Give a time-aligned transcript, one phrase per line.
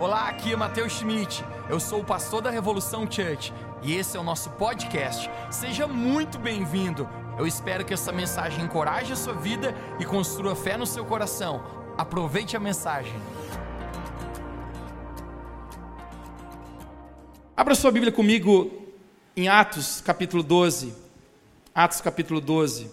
[0.00, 1.44] Olá, aqui é Matheus Schmidt.
[1.68, 5.30] Eu sou o pastor da Revolução Church e esse é o nosso podcast.
[5.50, 7.06] Seja muito bem-vindo.
[7.38, 11.62] Eu espero que essa mensagem encoraje a sua vida e construa fé no seu coração.
[11.98, 13.12] Aproveite a mensagem.
[17.54, 18.70] Abra sua Bíblia comigo
[19.36, 20.94] em Atos, capítulo 12.
[21.74, 22.90] Atos, capítulo 12.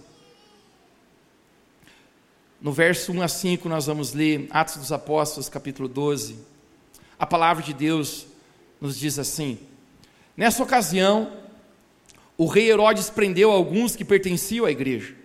[2.60, 6.57] No verso 1 a 5, nós vamos ler Atos dos Apóstolos, capítulo 12.
[7.20, 8.28] A palavra de Deus
[8.80, 9.58] nos diz assim:
[10.36, 11.32] Nessa ocasião,
[12.38, 15.16] o rei Herodes prendeu alguns que pertenciam à igreja,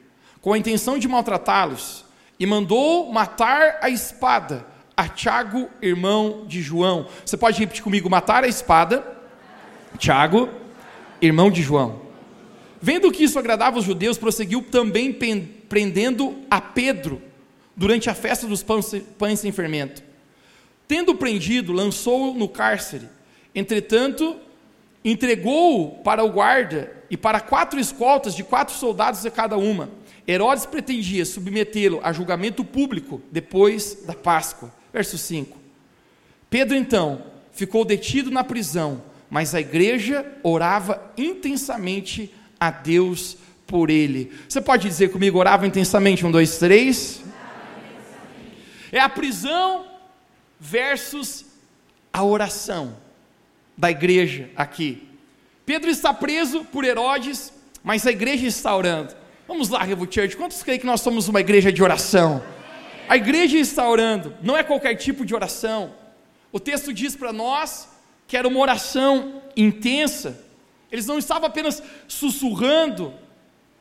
[0.40, 2.04] com a intenção de maltratá-los,
[2.38, 4.66] e mandou matar a espada
[4.96, 7.06] a Tiago, irmão de João.
[7.24, 9.04] Você pode repetir comigo: matar a espada,
[9.98, 10.48] Tiago,
[11.20, 12.00] irmão de João.
[12.80, 15.16] Vendo que isso agradava os judeus, prosseguiu também
[15.68, 17.22] prendendo a Pedro
[17.76, 20.02] durante a festa dos pães sem fermento.
[20.86, 23.08] Tendo prendido, lançou-o no cárcere.
[23.54, 24.36] Entretanto,
[25.04, 29.90] entregou-o para o guarda e para quatro escoltas de quatro soldados a cada uma.
[30.26, 34.72] Herodes pretendia submetê-lo a julgamento público depois da Páscoa.
[34.92, 35.58] Verso 5.
[36.48, 43.36] Pedro então ficou detido na prisão, mas a igreja orava intensamente a Deus
[43.66, 44.30] por ele.
[44.48, 46.24] Você pode dizer comigo, orava intensamente?
[46.24, 47.22] Um, dois, três.
[48.92, 49.86] É a prisão
[50.62, 51.44] versus
[52.12, 52.96] a oração
[53.76, 55.08] da igreja aqui.
[55.66, 59.12] Pedro está preso por Herodes, mas a igreja está orando.
[59.48, 62.40] Vamos lá, Revo Church, quantos creem que nós somos uma igreja de oração?
[63.08, 65.92] A igreja está orando, não é qualquer tipo de oração.
[66.52, 67.88] O texto diz para nós
[68.28, 70.40] que era uma oração intensa.
[70.92, 73.12] Eles não estavam apenas sussurrando,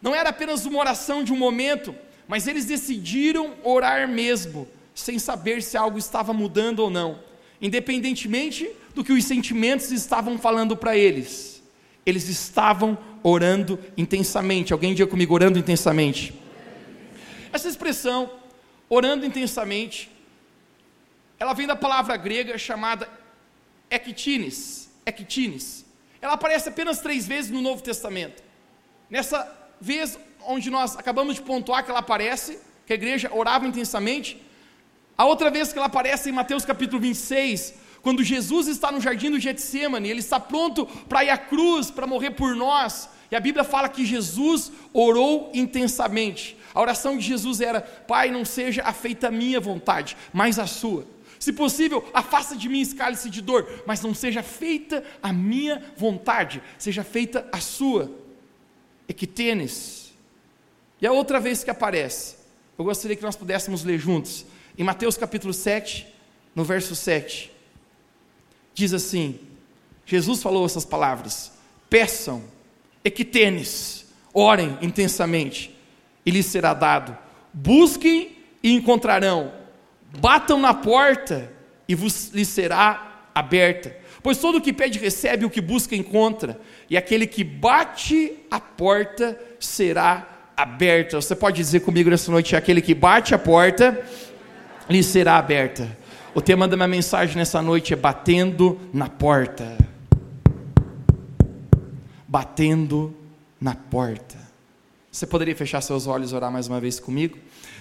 [0.02, 1.94] não era apenas uma oração de um momento,
[2.28, 7.20] mas eles decidiram orar mesmo sem saber se algo estava mudando ou não,
[7.62, 11.62] independentemente do que os sentimentos estavam falando para eles.
[12.06, 14.74] Eles estavam orando intensamente.
[14.74, 16.34] Alguém diga comigo, orando intensamente.
[17.54, 18.32] Essa expressão,
[18.90, 20.10] orando intensamente,
[21.40, 23.08] ela vem da palavra grega chamada
[23.90, 24.90] ektines.
[25.06, 25.86] Ektines.
[26.22, 28.44] Ela aparece apenas três vezes no Novo Testamento.
[29.10, 34.42] Nessa vez onde nós acabamos de pontuar que ela aparece, que a igreja orava intensamente,
[35.18, 39.30] a outra vez que ela aparece em Mateus capítulo 26, quando Jesus está no jardim
[39.30, 43.40] do Getsemane, ele está pronto para ir à cruz, para morrer por nós, e a
[43.40, 46.58] Bíblia fala que Jesus orou intensamente.
[46.74, 51.06] A oração de Jesus era: Pai, não seja feita a minha vontade, mas a sua.
[51.40, 55.84] Se possível, afasta de mim esse cálice de dor, mas não seja feita a minha
[55.98, 58.12] vontade, seja feita a sua.
[59.08, 60.14] Equitenes.
[61.02, 62.36] E a outra vez que aparece,
[62.78, 64.46] eu gostaria que nós pudéssemos ler juntos.
[64.78, 66.08] Em Mateus capítulo 7,
[66.56, 67.52] no verso 7,
[68.74, 69.40] diz assim:
[70.06, 71.52] Jesus falou essas palavras:
[71.90, 72.44] peçam,
[73.04, 75.78] equitenes, orem intensamente,
[76.26, 77.18] e lhes será dado.
[77.54, 79.52] Busquem e encontrarão.
[80.20, 81.52] Batam na porta
[81.88, 83.96] e vos lhes será aberta.
[84.24, 86.60] Pois todo o que pede recebe, o que busca encontra,
[86.90, 91.20] e aquele que bate a porta será aberta.
[91.20, 94.02] Você pode dizer comigo nessa noite: aquele que bate a porta
[94.92, 95.98] lhe será aberta.
[96.36, 99.78] O tema da minha mensagem nessa noite é batendo na porta.
[102.28, 103.16] Batendo
[103.60, 104.38] na porta.
[105.12, 107.38] Você poderia fechar seus olhos e orar mais uma vez comigo?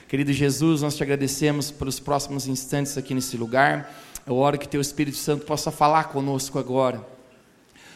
[0.09, 3.93] Querido Jesus, nós te agradecemos pelos próximos instantes aqui nesse lugar.
[4.27, 7.05] Eu oro que teu Espírito Santo possa falar conosco agora.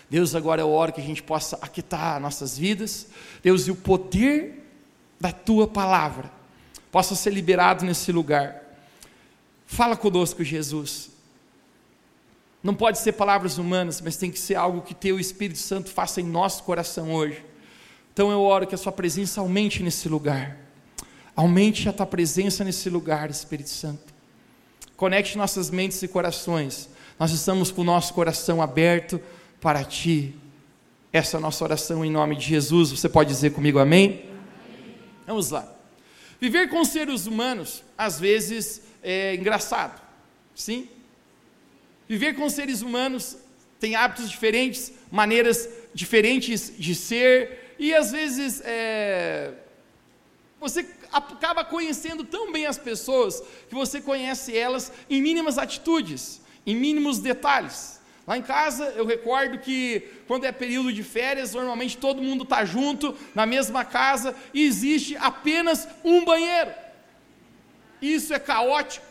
[0.08, 3.08] Deus, agora eu oro que a gente possa aquitar nossas vidas.
[3.42, 4.64] Deus, e o poder
[5.20, 6.31] da tua palavra
[6.92, 8.63] possa ser liberado nesse lugar.
[9.66, 11.10] Fala conosco, Jesus.
[12.62, 16.20] Não pode ser palavras humanas, mas tem que ser algo que teu Espírito Santo faça
[16.20, 17.44] em nosso coração hoje.
[18.12, 20.56] Então eu oro que a sua presença aumente nesse lugar.
[21.36, 24.14] Aumente a tua presença nesse lugar, Espírito Santo.
[24.97, 26.88] Conecte nossas mentes e corações.
[27.19, 29.20] Nós estamos com o nosso coração aberto
[29.60, 30.34] para ti.
[31.12, 32.90] Essa é a nossa oração em nome de Jesus.
[32.90, 34.25] Você pode dizer comigo amém?
[34.69, 34.94] amém.
[35.26, 35.70] Vamos lá.
[36.40, 40.01] Viver com seres humanos, às vezes, é engraçado,
[40.55, 40.89] sim?
[42.09, 43.37] Viver com seres humanos
[43.79, 49.53] tem hábitos diferentes, maneiras diferentes de ser, e às vezes é,
[50.59, 56.75] você acaba conhecendo tão bem as pessoas que você conhece elas em mínimas atitudes, em
[56.75, 58.01] mínimos detalhes.
[58.27, 62.65] Lá em casa eu recordo que quando é período de férias, normalmente todo mundo está
[62.65, 66.83] junto na mesma casa e existe apenas um banheiro.
[68.00, 69.06] Isso é caótico,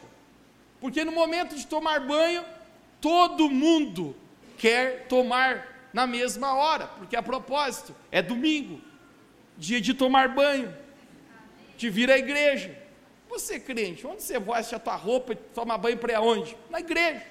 [0.79, 2.43] porque no momento de tomar banho,
[2.99, 4.15] todo mundo
[4.57, 8.81] quer tomar na mesma hora, porque a propósito é domingo,
[9.57, 10.75] dia de tomar banho,
[11.77, 12.77] de vir à igreja.
[13.29, 16.55] Você crente, onde você veste a tua roupa e toma banho para onde?
[16.69, 17.25] Na igreja.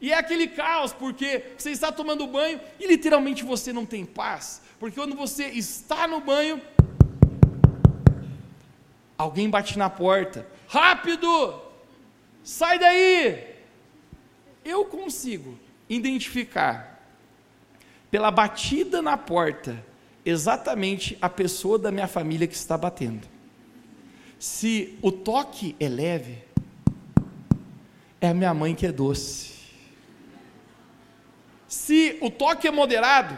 [0.00, 4.60] E é aquele caos, porque você está tomando banho e literalmente você não tem paz.
[4.78, 6.60] Porque quando você está no banho,
[9.16, 10.46] alguém bate na porta.
[10.68, 11.60] Rápido!
[12.42, 13.54] Sai daí!
[14.64, 15.58] Eu consigo
[15.88, 17.00] identificar
[18.10, 19.84] pela batida na porta
[20.24, 23.28] exatamente a pessoa da minha família que está batendo.
[24.38, 26.38] Se o toque é leve,
[28.20, 29.54] é a minha mãe que é doce.
[31.68, 33.36] Se o toque é moderado,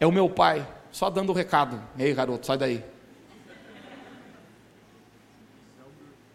[0.00, 1.82] é o meu pai, só dando o recado.
[1.98, 2.84] Ei, garoto, sai daí.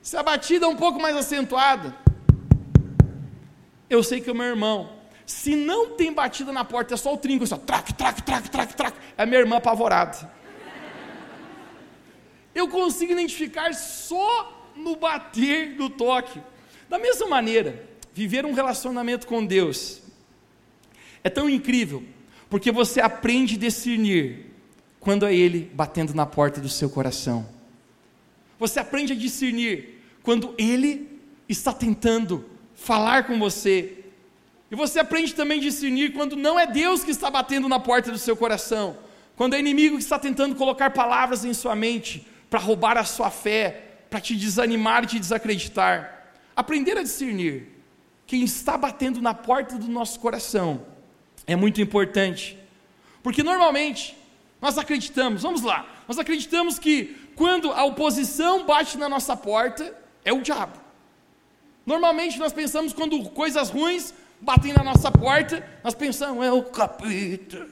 [0.04, 1.96] Se a batida é um pouco mais acentuada,
[3.90, 4.92] eu sei que é o meu irmão.
[5.26, 8.76] Se não tem batida na porta, é só o trinco, só trac, trac, trac, trac,
[8.76, 10.30] trac, é minha irmã apavorada.
[12.54, 16.42] Eu consigo identificar só no bater do toque.
[16.90, 20.02] Da mesma maneira, viver um relacionamento com Deus
[21.24, 22.04] é tão incrível,
[22.50, 24.52] porque você aprende a discernir
[25.00, 27.48] quando é Ele batendo na porta do seu coração.
[28.60, 29.93] Você aprende a discernir
[30.24, 34.00] quando Ele está tentando falar com você.
[34.72, 38.12] E você aprende também a discernir quando não é Deus que está batendo na porta
[38.12, 38.98] do seu coração,
[39.36, 43.30] quando é inimigo que está tentando colocar palavras em sua mente para roubar a sua
[43.30, 46.32] fé, para te desanimar e te desacreditar.
[46.56, 47.68] Aprender a discernir
[48.26, 50.86] quem está batendo na porta do nosso coração
[51.46, 52.58] é muito importante.
[53.22, 54.18] Porque normalmente
[54.62, 60.32] nós acreditamos, vamos lá, nós acreditamos que quando a oposição bate na nossa porta, é
[60.32, 60.80] o diabo.
[61.86, 67.68] Normalmente nós pensamos quando coisas ruins batem na nossa porta, nós pensamos, é o capeta.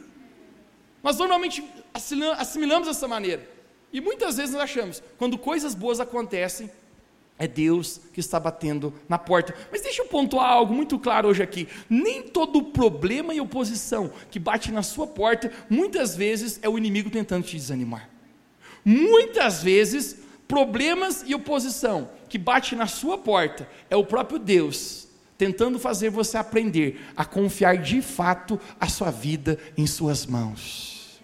[1.04, 1.64] Nós normalmente
[2.38, 3.48] assimilamos dessa maneira.
[3.92, 6.72] E muitas vezes nós achamos, quando coisas boas acontecem,
[7.38, 9.56] é Deus que está batendo na porta.
[9.72, 11.68] Mas deixa eu pontuar algo muito claro hoje aqui.
[11.90, 17.10] Nem todo problema e oposição que bate na sua porta, muitas vezes é o inimigo
[17.10, 18.08] tentando te desanimar.
[18.86, 20.20] Muitas vezes,
[20.52, 25.08] problemas e oposição que bate na sua porta é o próprio Deus
[25.38, 31.22] tentando fazer você aprender a confiar de fato a sua vida em suas mãos.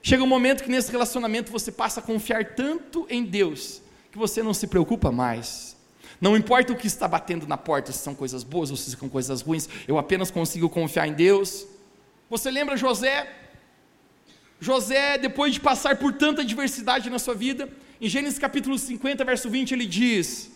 [0.00, 3.82] Chega um momento que nesse relacionamento você passa a confiar tanto em Deus
[4.12, 5.76] que você não se preocupa mais.
[6.20, 9.08] Não importa o que está batendo na porta, se são coisas boas ou se são
[9.08, 11.66] coisas ruins, eu apenas consigo confiar em Deus.
[12.30, 13.28] Você lembra José?
[14.60, 17.68] José, depois de passar por tanta adversidade na sua vida,
[18.00, 20.50] em Gênesis capítulo 50, verso 20, ele diz: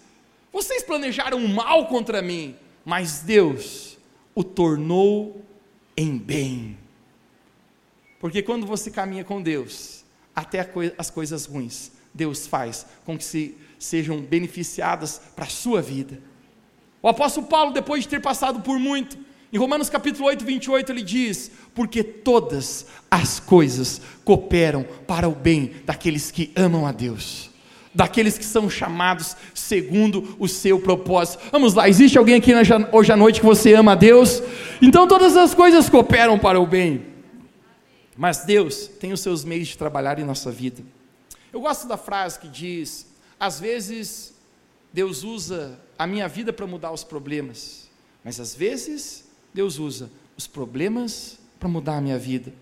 [0.52, 2.54] Vocês planejaram mal contra mim,
[2.84, 3.98] mas Deus
[4.34, 5.42] o tornou
[5.96, 6.76] em bem.
[8.20, 10.04] Porque quando você caminha com Deus,
[10.34, 10.68] até
[10.98, 16.22] as coisas ruins Deus faz com que se, sejam beneficiadas para a sua vida.
[17.02, 19.18] O apóstolo Paulo, depois de ter passado por muito,
[19.54, 25.76] em Romanos capítulo 8, 28, ele diz: Porque todas as coisas cooperam para o bem
[25.84, 27.50] daqueles que amam a Deus,
[27.94, 31.40] daqueles que são chamados segundo o seu propósito.
[31.52, 32.50] Vamos lá, existe alguém aqui
[32.90, 34.42] hoje à noite que você ama a Deus?
[34.82, 37.06] Então todas as coisas cooperam para o bem.
[38.16, 40.82] Mas Deus tem os seus meios de trabalhar em nossa vida.
[41.52, 43.06] Eu gosto da frase que diz:
[43.38, 44.34] às vezes
[44.92, 47.88] Deus usa a minha vida para mudar os problemas,
[48.24, 49.23] mas às vezes
[49.54, 52.52] Deus usa os problemas para mudar a minha vida.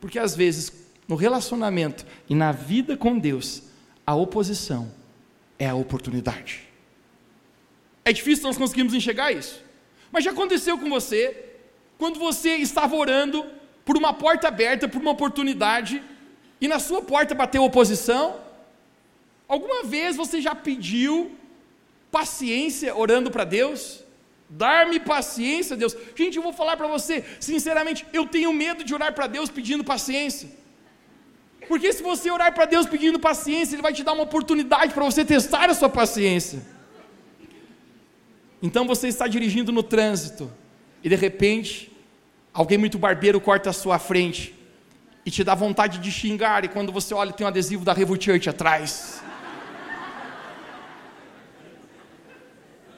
[0.00, 0.70] Porque às vezes,
[1.08, 3.62] no relacionamento e na vida com Deus,
[4.06, 4.92] a oposição
[5.58, 6.68] é a oportunidade.
[8.04, 9.62] É difícil nós conseguirmos enxergar isso.
[10.12, 11.56] Mas já aconteceu com você,
[11.96, 13.44] quando você estava orando
[13.84, 16.02] por uma porta aberta, por uma oportunidade,
[16.60, 18.40] e na sua porta bateu oposição?
[19.48, 21.32] Alguma vez você já pediu
[22.10, 24.02] paciência orando para Deus?
[24.50, 25.96] Dar-me paciência, Deus.
[26.16, 29.84] Gente, eu vou falar para você, sinceramente, eu tenho medo de orar para Deus pedindo
[29.84, 30.50] paciência.
[31.68, 35.04] Porque se você orar para Deus pedindo paciência, Ele vai te dar uma oportunidade para
[35.04, 36.60] você testar a sua paciência.
[38.60, 40.50] Então você está dirigindo no trânsito
[41.02, 41.92] e de repente
[42.52, 44.54] alguém muito barbeiro corta a sua frente
[45.24, 48.20] e te dá vontade de xingar, e quando você olha, tem um adesivo da Revo
[48.20, 49.22] Church atrás.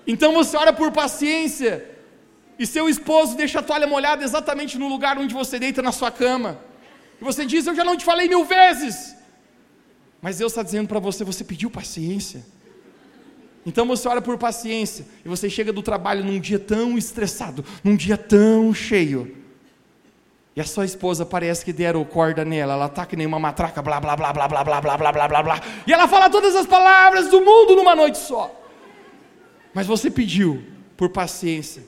[0.07, 1.89] Então você ora por paciência,
[2.59, 6.11] e seu esposo deixa a toalha molhada exatamente no lugar onde você deita na sua
[6.11, 6.59] cama.
[7.21, 9.17] E você diz: Eu já não te falei mil vezes.
[10.21, 12.45] Mas Deus está dizendo para você: Você pediu paciência.
[13.65, 17.95] Então você ora por paciência e você chega do trabalho num dia tão estressado, num
[17.95, 19.37] dia tão cheio.
[20.55, 23.81] E a sua esposa parece que deram corda nela, ela está que nem uma matraca,
[23.81, 25.61] blá blá blá blá blá blá blá blá blá blá blá.
[25.87, 28.62] E ela fala todas as palavras do mundo numa noite só.
[29.75, 30.63] Mas você pediu
[30.97, 31.83] por paciência.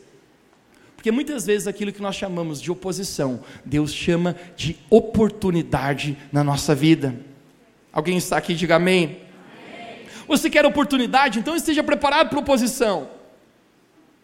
[0.97, 6.75] Porque muitas vezes aquilo que nós chamamos de oposição, Deus chama de oportunidade na nossa
[6.75, 7.15] vida.
[7.93, 9.05] Alguém está aqui, diga amém.
[9.05, 10.07] amém.
[10.27, 11.39] Você quer oportunidade?
[11.39, 13.11] Então esteja preparado para oposição.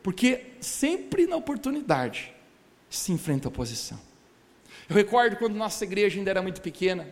[0.02, 2.32] Porque sempre na oportunidade
[2.88, 4.00] se enfrenta oposição.
[4.88, 7.06] Eu recordo quando nossa igreja ainda era muito pequena,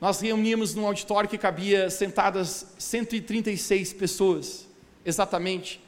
[0.00, 4.67] nós reuníamos num auditório que cabia sentadas 136 pessoas,
[5.04, 5.80] exatamente.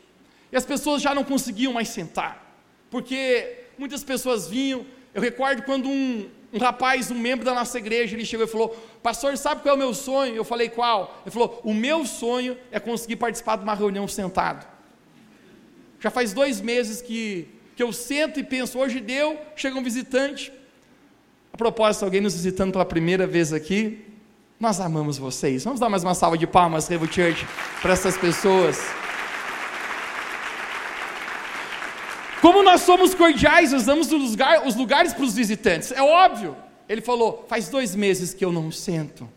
[0.53, 2.57] E as pessoas já não conseguiam mais sentar,
[2.91, 4.85] porque muitas pessoas vinham.
[5.15, 8.77] Eu recordo quando um, um rapaz, um membro da nossa igreja, ele chegou e falou:
[9.03, 10.35] Pastor, sabe qual é o meu sonho?
[10.35, 11.21] Eu falei: Qual?
[11.25, 14.67] Ele falou: O meu sonho é conseguir participar de uma reunião sentado.
[16.01, 20.53] Já faz dois meses que, que eu sento e penso: Hoje deu, chega um visitante.
[21.53, 24.05] A propósito, alguém nos visitando pela primeira vez aqui,
[24.59, 25.65] nós amamos vocês.
[25.65, 27.47] Vamos dar mais uma salva de palmas, Revo Church,
[27.83, 29.00] para essas pessoas.
[32.41, 35.93] Como nós somos cordiais, nós damos os, lugar, os lugares para os visitantes.
[35.93, 36.57] É óbvio.
[36.89, 39.29] Ele falou: faz dois meses que eu não sento.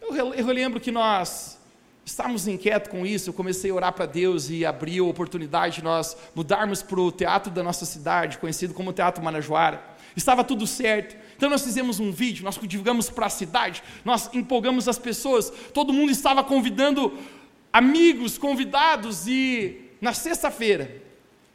[0.00, 1.58] Eu, eu lembro que nós
[2.04, 3.30] estávamos inquietos com isso.
[3.30, 7.10] Eu comecei a orar para Deus e abriu a oportunidade de nós mudarmos para o
[7.10, 9.82] teatro da nossa cidade, conhecido como Teatro Manajoara.
[10.16, 11.16] Estava tudo certo.
[11.36, 15.92] Então nós fizemos um vídeo, nós divulgamos para a cidade, nós empolgamos as pessoas, todo
[15.92, 17.16] mundo estava convidando
[17.72, 21.09] amigos, convidados, e na sexta-feira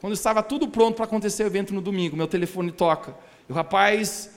[0.06, 3.16] quando estava tudo pronto para acontecer o evento no domingo, meu telefone toca.
[3.50, 4.30] E o rapaz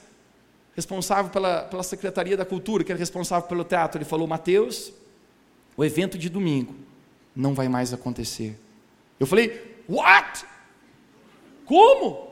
[0.75, 4.91] responsável pela, pela Secretaria da Cultura, que era responsável pelo teatro, ele falou: Mateus,
[5.77, 6.75] o evento de domingo
[7.37, 8.59] não vai mais acontecer.
[9.21, 10.47] Eu falei: What?
[11.67, 12.29] Como?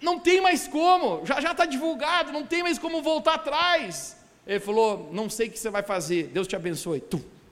[0.00, 4.16] Não tem mais como, já está divulgado, não tem mais como voltar atrás.
[4.46, 7.02] Ele falou: Não sei o que você vai fazer, Deus te abençoe.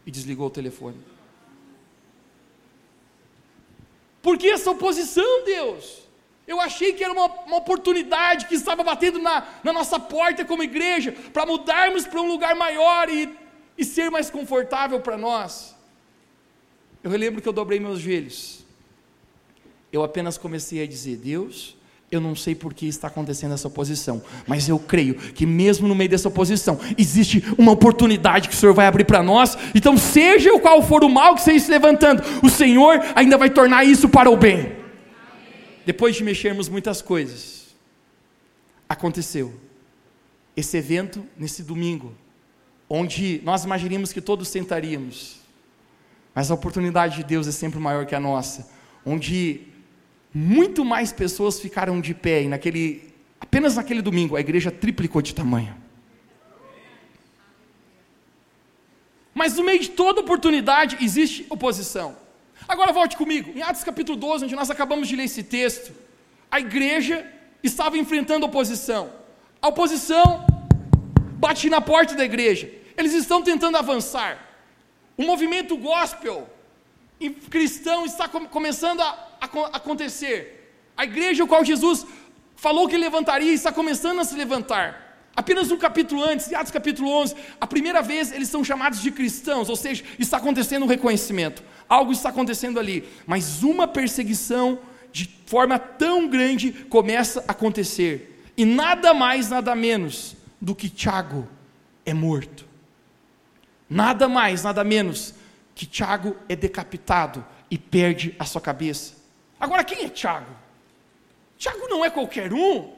[0.06, 0.96] E desligou o telefone.
[4.22, 6.02] Por que essa oposição, Deus?
[6.46, 10.62] Eu achei que era uma, uma oportunidade que estava batendo na, na nossa porta como
[10.62, 13.36] igreja, para mudarmos para um lugar maior e,
[13.76, 15.74] e ser mais confortável para nós.
[17.02, 18.64] Eu relembro que eu dobrei meus joelhos.
[19.92, 21.76] Eu apenas comecei a dizer: Deus,
[22.12, 25.94] eu não sei por que está acontecendo essa oposição, mas eu creio que mesmo no
[25.94, 29.56] meio dessa oposição existe uma oportunidade que o Senhor vai abrir para nós.
[29.74, 33.48] Então, seja o qual for o mal que esteja se levantando, o Senhor ainda vai
[33.48, 34.76] tornar isso para o bem.
[35.86, 37.74] Depois de mexermos muitas coisas,
[38.86, 39.58] aconteceu
[40.54, 42.14] esse evento nesse domingo,
[42.90, 45.40] onde nós imaginamos que todos sentaríamos,
[46.34, 48.68] mas a oportunidade de Deus é sempre maior que a nossa,
[49.04, 49.71] onde
[50.34, 55.34] muito mais pessoas ficaram de pé e naquele apenas naquele domingo a igreja triplicou de
[55.34, 55.76] tamanho.
[59.34, 62.16] Mas no meio de toda oportunidade existe oposição.
[62.68, 65.92] Agora volte comigo, em Atos capítulo 12, onde nós acabamos de ler esse texto,
[66.50, 67.26] a igreja
[67.62, 69.10] estava enfrentando oposição.
[69.60, 70.46] A oposição
[71.38, 72.70] bate na porta da igreja.
[72.96, 74.38] Eles estão tentando avançar.
[75.16, 76.48] O movimento gospel
[77.30, 80.62] cristão está começando a acontecer.
[80.96, 82.06] A igreja, o qual Jesus
[82.56, 85.12] falou que levantaria, está começando a se levantar.
[85.34, 89.10] Apenas um capítulo antes, em Atos capítulo 11, a primeira vez eles são chamados de
[89.10, 94.78] cristãos, ou seja, está acontecendo um reconhecimento, algo está acontecendo ali, mas uma perseguição
[95.10, 101.48] de forma tão grande começa a acontecer, e nada mais, nada menos do que Tiago
[102.04, 102.66] é morto,
[103.88, 105.34] nada mais, nada menos
[105.82, 109.14] que Tiago é decapitado e perde a sua cabeça.
[109.58, 110.54] Agora, quem é Tiago?
[111.58, 112.92] Tiago não é qualquer um.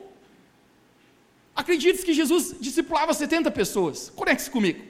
[1.57, 4.13] Acredite que Jesus discipulava 70 pessoas.
[4.15, 4.85] Conecte-se comigo.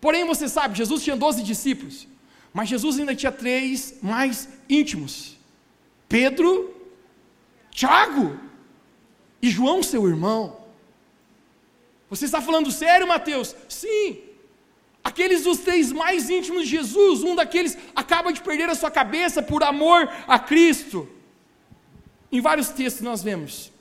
[0.00, 2.08] Porém, você sabe, Jesus tinha 12 discípulos.
[2.50, 5.36] Mas Jesus ainda tinha três mais íntimos:
[6.08, 6.74] Pedro,
[7.70, 8.40] Tiago
[9.42, 10.64] e João, seu irmão.
[12.08, 13.54] Você está falando sério, Mateus?
[13.68, 14.31] Sim.
[15.02, 19.42] Aqueles dos três mais íntimos de Jesus, um daqueles acaba de perder a sua cabeça
[19.42, 21.08] por amor a Cristo.
[22.30, 23.72] Em vários textos nós vemos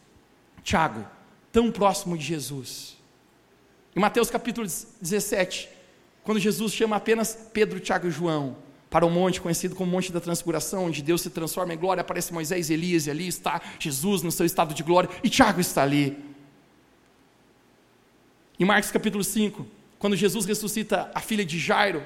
[0.64, 1.06] Tiago,
[1.52, 2.98] tão próximo de Jesus.
[3.96, 4.68] Em Mateus capítulo
[5.00, 5.70] 17,
[6.24, 8.58] quando Jesus chama apenas Pedro, Tiago e João
[8.90, 12.34] para o monte conhecido como Monte da Transfiguração, onde Deus se transforma em glória, aparece
[12.34, 15.82] Moisés e Elias, e ali está Jesus no seu estado de glória, e Tiago está
[15.82, 16.18] ali.
[18.60, 19.66] Em Marcos capítulo 5,
[20.02, 22.04] quando Jesus ressuscita a filha de Jairo,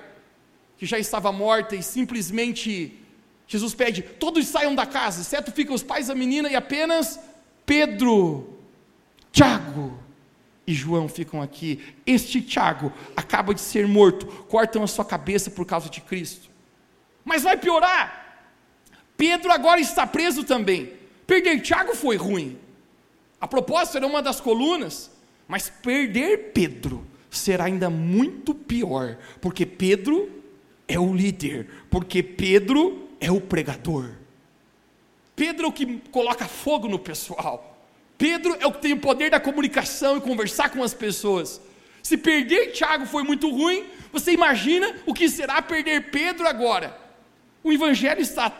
[0.77, 2.99] que já estava morta e simplesmente
[3.47, 7.17] Jesus pede: todos saiam da casa, exceto ficam os pais da menina e apenas
[7.65, 8.59] Pedro,
[9.31, 9.97] Tiago
[10.67, 11.95] e João ficam aqui.
[12.05, 16.49] Este Tiago acaba de ser morto, cortam a sua cabeça por causa de Cristo.
[17.23, 18.43] Mas vai piorar.
[19.15, 20.91] Pedro agora está preso também.
[21.25, 22.59] Perder Tiago foi ruim.
[23.39, 25.09] A propósito, era uma das colunas,
[25.47, 30.29] mas perder Pedro será ainda muito pior, porque Pedro
[30.87, 34.11] é o líder, porque Pedro é o pregador.
[35.35, 37.75] Pedro é o que coloca fogo no pessoal.
[38.17, 41.59] Pedro é o que tem o poder da comunicação e conversar com as pessoas.
[42.01, 46.97] Se perder Tiago foi muito ruim, você imagina o que será perder Pedro agora.
[47.63, 48.55] O evangelho está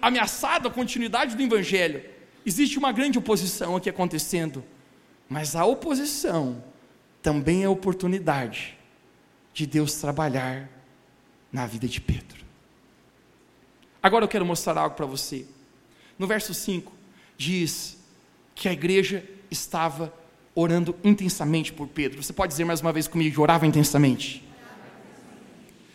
[0.00, 2.02] ameaçado, a continuidade do evangelho.
[2.44, 4.64] Existe uma grande oposição aqui acontecendo,
[5.28, 6.64] mas a oposição
[7.26, 8.78] também é oportunidade
[9.52, 10.70] de Deus trabalhar
[11.50, 12.44] na vida de Pedro.
[14.00, 15.44] Agora eu quero mostrar algo para você.
[16.16, 16.92] No verso 5,
[17.36, 17.98] diz
[18.54, 20.14] que a igreja estava
[20.54, 22.22] orando intensamente por Pedro.
[22.22, 24.48] Você pode dizer mais uma vez comigo orava intensamente?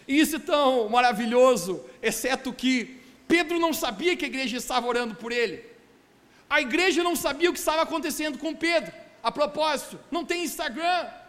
[0.06, 5.32] Isso é tão maravilhoso, exceto que Pedro não sabia que a igreja estava orando por
[5.32, 5.64] ele.
[6.50, 8.92] A igreja não sabia o que estava acontecendo com Pedro.
[9.24, 11.21] A propósito, não tem Instagram.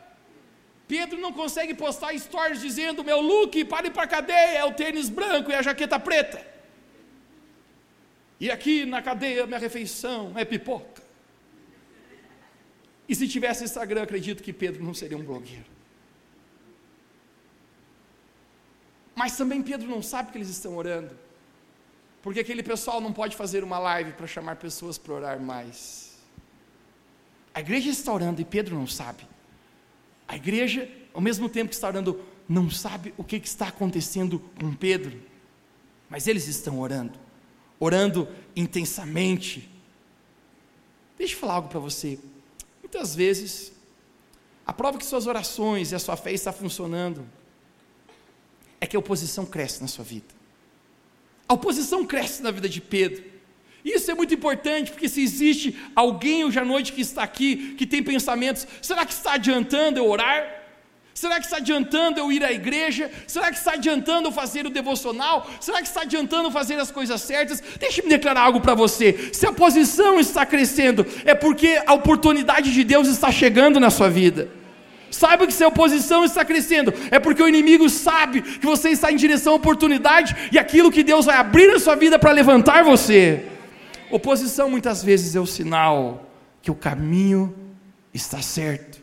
[0.89, 4.73] Pedro não consegue postar stories dizendo: meu look para ir para a cadeia é o
[4.73, 6.45] tênis branco e a jaqueta preta.
[8.39, 11.03] E aqui na cadeia minha refeição é pipoca.
[13.09, 15.67] E se tivesse Instagram, acredito que Pedro não seria um blogueiro.
[19.15, 21.17] Mas também Pedro não sabe que eles estão orando.
[22.23, 26.19] Porque aquele pessoal não pode fazer uma live para chamar pessoas para orar mais.
[27.53, 29.27] A igreja está orando e Pedro não sabe.
[30.33, 34.75] A igreja, ao mesmo tempo que está orando, não sabe o que está acontecendo com
[34.75, 35.21] Pedro.
[36.09, 37.21] Mas eles estão orando
[37.83, 39.69] orando intensamente.
[41.19, 42.17] Deixa eu falar algo para você.
[42.81, 43.73] Muitas vezes,
[44.65, 47.27] a prova que suas orações e a sua fé está funcionando
[48.81, 50.33] é que a oposição cresce na sua vida.
[51.49, 53.32] A oposição cresce na vida de Pedro.
[53.85, 57.87] Isso é muito importante, porque se existe alguém hoje à noite que está aqui, que
[57.87, 60.63] tem pensamentos, será que está adiantando eu orar?
[61.15, 63.11] Será que está adiantando eu ir à igreja?
[63.27, 65.49] Será que está adiantando eu fazer o devocional?
[65.61, 67.63] Será que está adiantando fazer as coisas certas?
[67.79, 69.31] Deixe-me declarar algo para você.
[69.33, 74.09] Se a posição está crescendo, é porque a oportunidade de Deus está chegando na sua
[74.09, 74.49] vida.
[75.11, 79.13] Saiba que se a oposição está crescendo, é porque o inimigo sabe que você está
[79.13, 82.83] em direção à oportunidade e aquilo que Deus vai abrir na sua vida para levantar
[82.83, 83.52] você.
[84.13, 87.57] Oposição muitas vezes é o sinal que o caminho
[88.13, 89.03] está certo.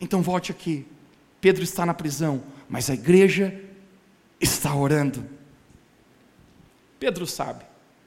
[0.00, 0.86] Então volte aqui.
[1.38, 3.62] Pedro está na prisão, mas a igreja
[4.40, 5.28] está orando.
[6.98, 7.62] Pedro sabe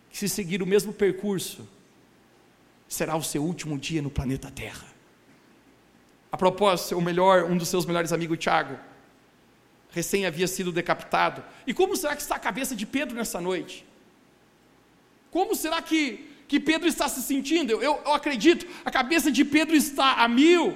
[0.09, 1.69] que se seguir o mesmo percurso,
[2.87, 4.87] será o seu último dia no planeta Terra.
[6.31, 8.79] A propósito, o melhor, um dos seus melhores amigos, Tiago,
[9.91, 11.43] recém havia sido decapitado.
[11.67, 13.85] E como será que está a cabeça de Pedro nessa noite?
[15.31, 17.71] Como será que, que Pedro está se sentindo?
[17.71, 20.75] Eu, eu, eu acredito, a cabeça de Pedro está a mil.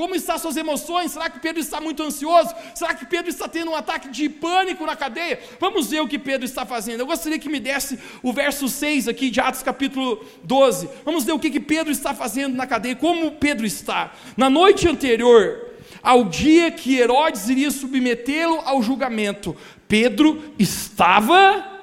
[0.00, 1.10] Como estão suas emoções?
[1.10, 2.54] Será que Pedro está muito ansioso?
[2.74, 5.38] Será que Pedro está tendo um ataque de pânico na cadeia?
[5.60, 7.00] Vamos ver o que Pedro está fazendo.
[7.00, 10.88] Eu gostaria que me desse o verso 6 aqui de Atos capítulo 12.
[11.04, 14.14] Vamos ver o que, que Pedro está fazendo na cadeia, como Pedro está.
[14.38, 15.70] Na noite anterior,
[16.02, 19.54] ao dia que Herodes iria submetê-lo ao julgamento,
[19.86, 21.79] Pedro estava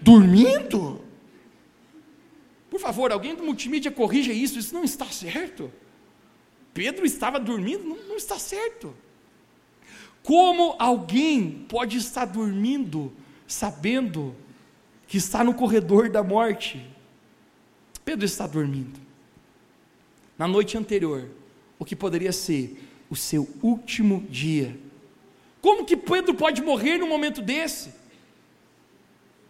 [0.00, 1.00] dormindo.
[2.70, 5.72] Por favor, alguém do multimídia corrija isso, isso não está certo.
[6.72, 8.94] Pedro estava dormindo, não, não está certo.
[10.22, 13.12] Como alguém pode estar dormindo
[13.46, 14.34] sabendo
[15.06, 16.86] que está no corredor da morte?
[18.04, 19.00] Pedro está dormindo.
[20.38, 21.28] Na noite anterior,
[21.78, 22.78] o que poderia ser
[23.10, 24.78] o seu último dia.
[25.60, 27.92] Como que Pedro pode morrer num momento desse?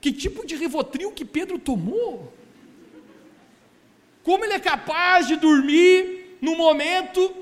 [0.00, 2.32] Que tipo de rivotril que Pedro tomou?
[4.22, 7.34] Como ele é capaz de dormir no momento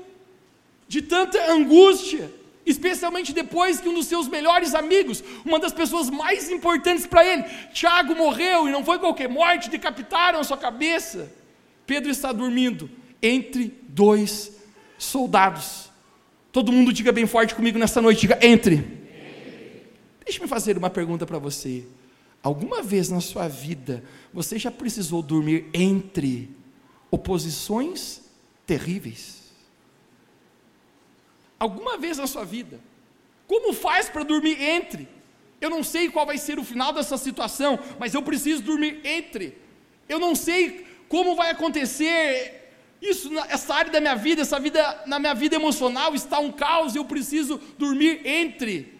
[0.87, 2.31] de tanta angústia,
[2.65, 7.43] especialmente depois que um dos seus melhores amigos, uma das pessoas mais importantes para ele,
[7.73, 11.31] Tiago morreu e não foi qualquer morte, decapitaram a sua cabeça.
[11.85, 12.89] Pedro está dormindo
[13.21, 14.51] entre dois
[14.97, 15.89] soldados.
[16.51, 18.83] Todo mundo diga bem forte comigo nessa noite, diga entre.
[20.25, 21.85] Deixa-me fazer uma pergunta para você.
[22.41, 26.49] Alguma vez na sua vida você já precisou dormir entre
[27.11, 28.21] oposições
[28.65, 29.39] terríveis.
[31.59, 32.79] Alguma vez na sua vida,
[33.47, 35.09] como faz para dormir entre
[35.61, 39.57] Eu não sei qual vai ser o final dessa situação, mas eu preciso dormir entre.
[40.07, 42.59] Eu não sei como vai acontecer
[43.01, 46.95] isso, essa área da minha vida, essa vida, na minha vida emocional está um caos,
[46.95, 48.98] eu preciso dormir entre.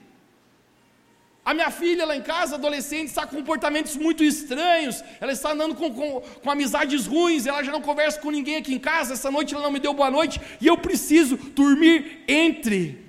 [1.43, 5.03] A minha filha lá em casa, adolescente, está com comportamentos muito estranhos.
[5.19, 7.45] Ela está andando com, com, com, amizades ruins.
[7.45, 9.13] Ela já não conversa com ninguém aqui em casa.
[9.13, 10.39] Essa noite ela não me deu boa noite.
[10.61, 13.03] E eu preciso dormir entre.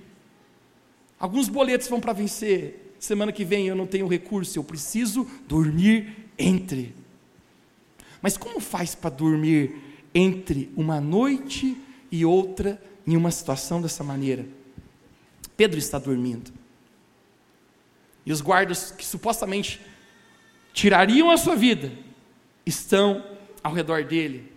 [1.19, 2.95] Alguns boletos vão para vencer.
[2.99, 4.59] Semana que vem eu não tenho recurso.
[4.59, 6.95] Eu preciso dormir entre.
[8.23, 9.75] Mas como faz para dormir
[10.15, 11.77] entre uma noite
[12.11, 14.47] e outra em uma situação dessa maneira?
[15.57, 16.60] Pedro está dormindo.
[18.25, 19.81] E os guardas que supostamente
[20.73, 21.93] tirariam a sua vida
[22.65, 23.25] estão
[23.63, 24.53] ao redor dele.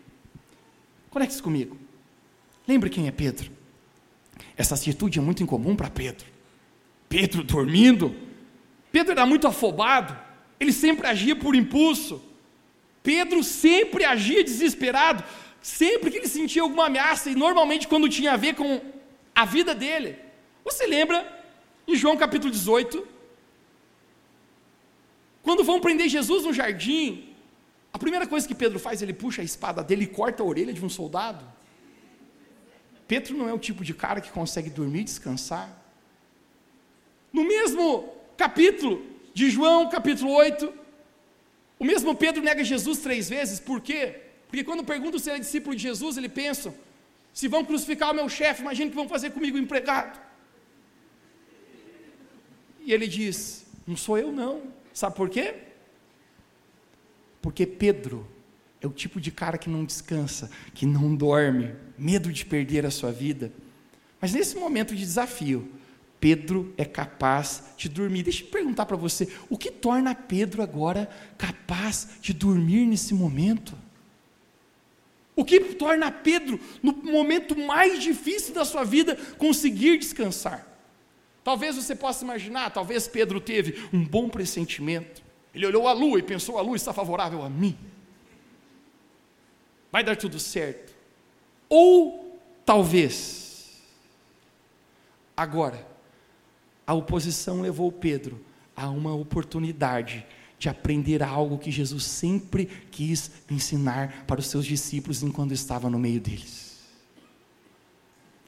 [1.09, 1.77] Conecte-se comigo.
[2.67, 3.51] Lembre quem é Pedro.
[4.55, 6.25] Essa atitude é muito incomum para Pedro.
[7.09, 8.15] Pedro dormindo.
[8.91, 10.17] Pedro era muito afobado.
[10.59, 12.21] Ele sempre agia por impulso.
[13.01, 15.23] Pedro sempre agia desesperado.
[15.61, 18.81] Sempre que ele sentia alguma ameaça, e normalmente quando tinha a ver com
[19.33, 20.17] a vida dele.
[20.63, 21.41] Você lembra
[21.87, 23.07] em João capítulo 18,
[25.43, 27.29] quando vão prender Jesus no jardim,
[27.91, 30.73] a primeira coisa que Pedro faz, ele puxa a espada dele e corta a orelha
[30.73, 31.45] de um soldado.
[33.07, 35.69] Pedro não é o tipo de cara que consegue dormir e descansar.
[37.31, 40.73] No mesmo capítulo de João, capítulo 8,
[41.77, 44.21] o mesmo Pedro nega Jesus três vezes, por quê?
[44.47, 46.73] Porque quando perguntam se ele é discípulo de Jesus, ele pensa:
[47.33, 50.19] se vão crucificar o meu chefe, imagina o que vão fazer comigo, empregado.
[52.85, 54.61] E ele diz: não sou eu, não.
[54.93, 55.55] Sabe por quê?
[57.41, 58.27] Porque Pedro
[58.79, 62.91] é o tipo de cara que não descansa, que não dorme, medo de perder a
[62.91, 63.51] sua vida.
[64.21, 65.69] Mas nesse momento de desafio,
[66.19, 68.23] Pedro é capaz de dormir.
[68.23, 73.77] Deixa eu perguntar para você: o que torna Pedro agora capaz de dormir nesse momento?
[75.35, 80.72] O que torna Pedro, no momento mais difícil da sua vida, conseguir descansar?
[81.43, 85.21] Talvez você possa imaginar, talvez Pedro teve um bom pressentimento.
[85.53, 87.77] Ele olhou a lua e pensou: a lua está favorável a mim.
[89.91, 90.93] Vai dar tudo certo.
[91.69, 93.81] Ou talvez,
[95.35, 95.85] agora,
[96.87, 98.43] a oposição levou Pedro
[98.75, 100.25] a uma oportunidade
[100.57, 105.99] de aprender algo que Jesus sempre quis ensinar para os seus discípulos enquanto estava no
[105.99, 106.81] meio deles.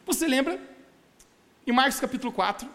[0.06, 0.60] Você lembra?
[1.68, 2.70] Em Marcos capítulo 4,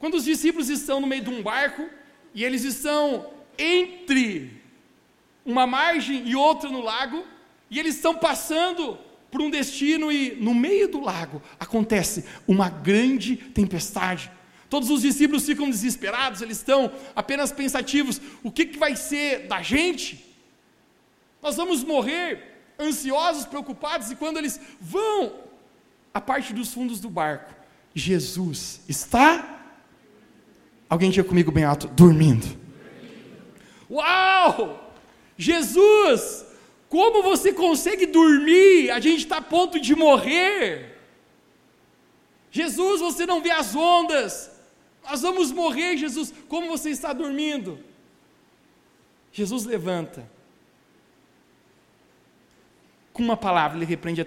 [0.00, 1.86] quando os discípulos estão no meio de um barco
[2.34, 4.62] e eles estão entre
[5.44, 7.22] uma margem e outra no lago,
[7.70, 8.98] e eles estão passando
[9.30, 14.32] por um destino e no meio do lago acontece uma grande tempestade.
[14.70, 19.60] Todos os discípulos ficam desesperados, eles estão apenas pensativos: o que, que vai ser da
[19.60, 20.24] gente?
[21.42, 25.34] Nós vamos morrer, ansiosos, preocupados, e quando eles vão
[26.14, 27.54] à parte dos fundos do barco,
[27.94, 29.59] Jesus está
[30.90, 32.58] Alguém tinha comigo bem alto, dormindo.
[33.88, 34.92] Uau!
[35.38, 36.44] Jesus,
[36.88, 38.90] como você consegue dormir?
[38.90, 40.98] A gente está a ponto de morrer.
[42.50, 44.50] Jesus, você não vê as ondas.
[45.04, 46.34] Nós vamos morrer, Jesus.
[46.48, 47.78] Como você está dormindo?
[49.32, 50.28] Jesus levanta.
[53.12, 54.24] Com uma palavra, ele repreende a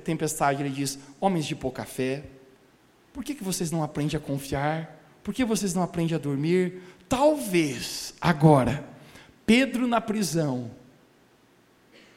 [0.00, 0.62] tempestade.
[0.62, 2.24] Ele diz: Homens de pouca fé,
[3.12, 4.99] por que, que vocês não aprendem a confiar?
[5.22, 6.80] Por que vocês não aprendem a dormir?
[7.08, 8.88] Talvez agora,
[9.44, 10.70] Pedro na prisão,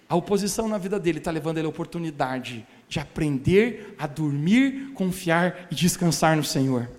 [0.07, 5.67] a oposição na vida dele está levando ele a oportunidade de aprender a dormir, confiar
[5.71, 6.89] e descansar no Senhor.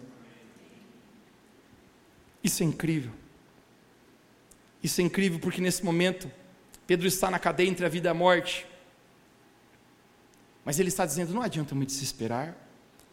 [2.42, 3.12] Isso é incrível.
[4.82, 6.30] Isso é incrível porque nesse momento,
[6.86, 8.66] Pedro está na cadeia entre a vida e a morte.
[10.64, 12.56] Mas ele está dizendo: não adianta eu me desesperar,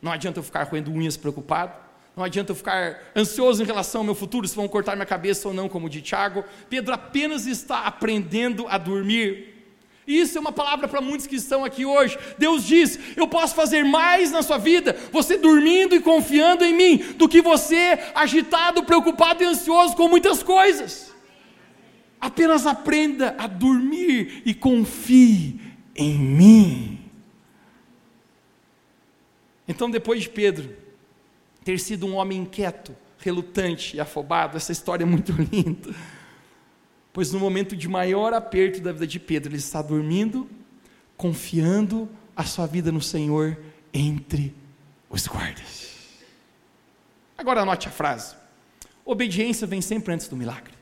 [0.02, 1.74] não adianta eu ficar roendo unhas preocupado,
[2.22, 5.48] não adianta eu ficar ansioso em relação ao meu futuro, se vão cortar minha cabeça
[5.48, 6.46] ou não, como de Tiago.
[6.70, 9.48] Pedro apenas está aprendendo a dormir.
[10.06, 12.20] Isso é uma palavra para muitos que estão aqui hoje.
[12.38, 16.98] Deus diz: Eu posso fazer mais na sua vida, você dormindo e confiando em mim,
[17.16, 21.12] do que você agitado, preocupado e ansioso com muitas coisas.
[22.20, 25.60] Apenas aprenda a dormir e confie
[25.96, 27.00] em mim.
[29.68, 30.81] Então, depois de Pedro
[31.64, 34.58] ter sido um homem inquieto, relutante e afobado.
[34.58, 35.94] Essa história é muito linda.
[37.14, 40.50] Pois no momento de maior aperto da vida de Pedro, ele está dormindo,
[41.18, 43.58] confiando a sua vida no Senhor
[43.94, 44.56] entre
[45.10, 45.92] os guardas.
[47.38, 48.36] Agora anote a frase.
[49.04, 50.74] obediência vem sempre antes do milagre.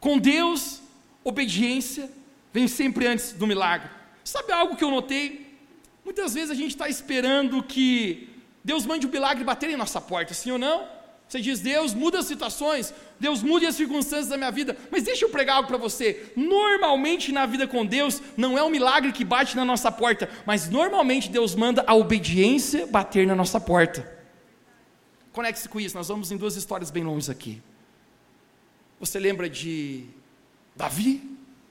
[0.00, 0.80] Com Deus,
[1.22, 2.10] obediência
[2.52, 3.90] vem sempre antes do milagre.
[4.24, 5.58] Sabe algo que eu notei?
[6.04, 8.31] Muitas vezes a gente está esperando que
[8.64, 10.86] Deus mande o um milagre bater em nossa porta, sim ou não?
[11.32, 14.76] Você diz, Deus muda as situações, Deus mude as circunstâncias da minha vida.
[14.90, 16.30] Mas deixa eu pregar algo para você.
[16.36, 20.68] Normalmente na vida com Deus, não é um milagre que bate na nossa porta, mas
[20.68, 24.06] normalmente Deus manda a obediência bater na nossa porta.
[25.32, 27.62] Conecte-se com isso, nós vamos em duas histórias bem longas aqui.
[29.00, 30.04] Você lembra de
[30.76, 31.22] Davi,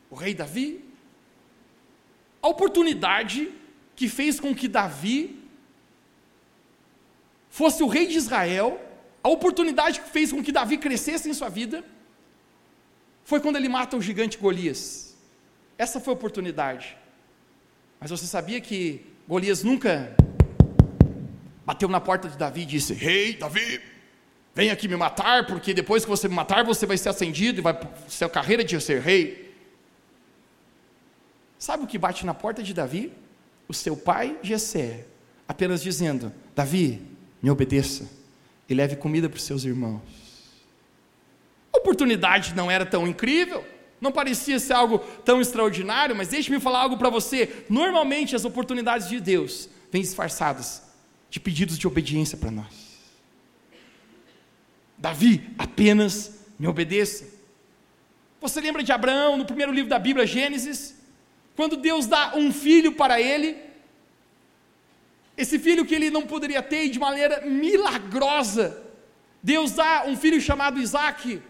[0.09, 0.83] o rei Davi?
[2.41, 3.51] A oportunidade
[3.95, 5.40] que fez com que Davi
[7.51, 8.81] fosse o rei de Israel
[9.23, 11.83] a oportunidade que fez com que Davi crescesse em sua vida
[13.23, 15.15] foi quando ele mata o gigante Golias.
[15.77, 16.97] Essa foi a oportunidade.
[17.99, 20.15] Mas você sabia que Golias nunca
[21.63, 23.81] bateu na porta de Davi e disse: Rei hey, Davi,
[24.55, 27.61] vem aqui me matar, porque depois que você me matar, você vai ser ascendido e
[27.61, 29.53] vai ser a carreira de ser rei.
[31.59, 33.13] Sabe o que bate na porta de Davi?
[33.67, 35.05] O seu pai Jessé,
[35.47, 37.10] apenas dizendo: Davi,
[37.41, 38.09] me obedeça
[38.69, 40.01] e leve comida para os seus irmãos.
[41.73, 43.65] A oportunidade não era tão incrível,
[43.99, 47.65] não parecia ser algo tão extraordinário, mas deixe-me falar algo para você.
[47.69, 50.83] Normalmente as oportunidades de Deus vêm disfarçadas
[51.29, 52.91] de pedidos de obediência para nós.
[54.97, 57.25] Davi, apenas me obedeça.
[58.39, 60.95] Você lembra de Abraão no primeiro livro da Bíblia, Gênesis?
[61.55, 63.57] Quando Deus dá um filho para ele,
[65.37, 68.81] esse filho que ele não poderia ter de maneira milagrosa.
[69.41, 71.41] Deus dá um filho chamado Isaac.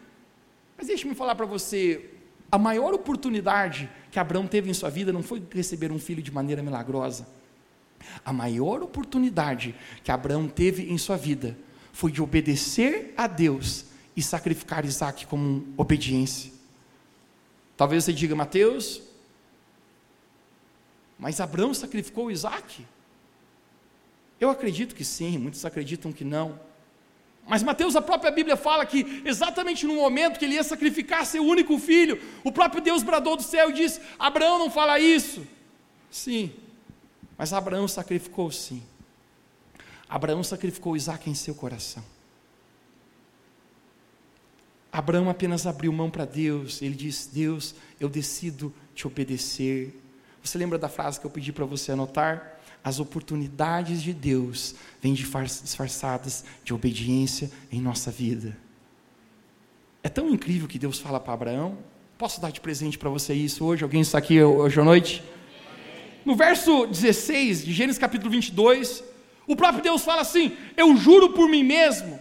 [0.77, 2.09] Mas deixe-me falar para você:
[2.51, 6.31] a maior oportunidade que Abraão teve em sua vida não foi receber um filho de
[6.31, 7.27] maneira milagrosa.
[8.25, 11.57] A maior oportunidade que Abraão teve em sua vida
[11.93, 16.51] foi de obedecer a Deus e sacrificar Isaac como obediência.
[17.77, 19.01] Talvez você diga, Mateus,
[21.17, 22.85] mas Abraão sacrificou Isaac?
[24.41, 26.59] Eu acredito que sim, muitos acreditam que não.
[27.47, 31.45] Mas Mateus, a própria Bíblia fala que exatamente no momento que ele ia sacrificar seu
[31.45, 35.45] único filho, o próprio Deus bradou do céu e disse: Abraão não fala isso.
[36.09, 36.51] Sim,
[37.37, 38.81] mas Abraão sacrificou sim.
[40.09, 42.03] Abraão sacrificou Isaac em seu coração.
[44.91, 49.95] Abraão apenas abriu mão para Deus, ele disse: Deus, eu decido te obedecer.
[50.43, 52.59] Você lembra da frase que eu pedi para você anotar?
[52.83, 58.57] As oportunidades de Deus vêm disfarçadas de obediência em nossa vida.
[60.03, 61.77] É tão incrível que Deus fala para Abraão.
[62.17, 63.83] Posso dar de presente para você isso hoje?
[63.83, 65.23] Alguém está aqui hoje à noite?
[66.25, 69.03] No verso 16 de Gênesis capítulo 22,
[69.47, 72.19] o próprio Deus fala assim: Eu juro por mim mesmo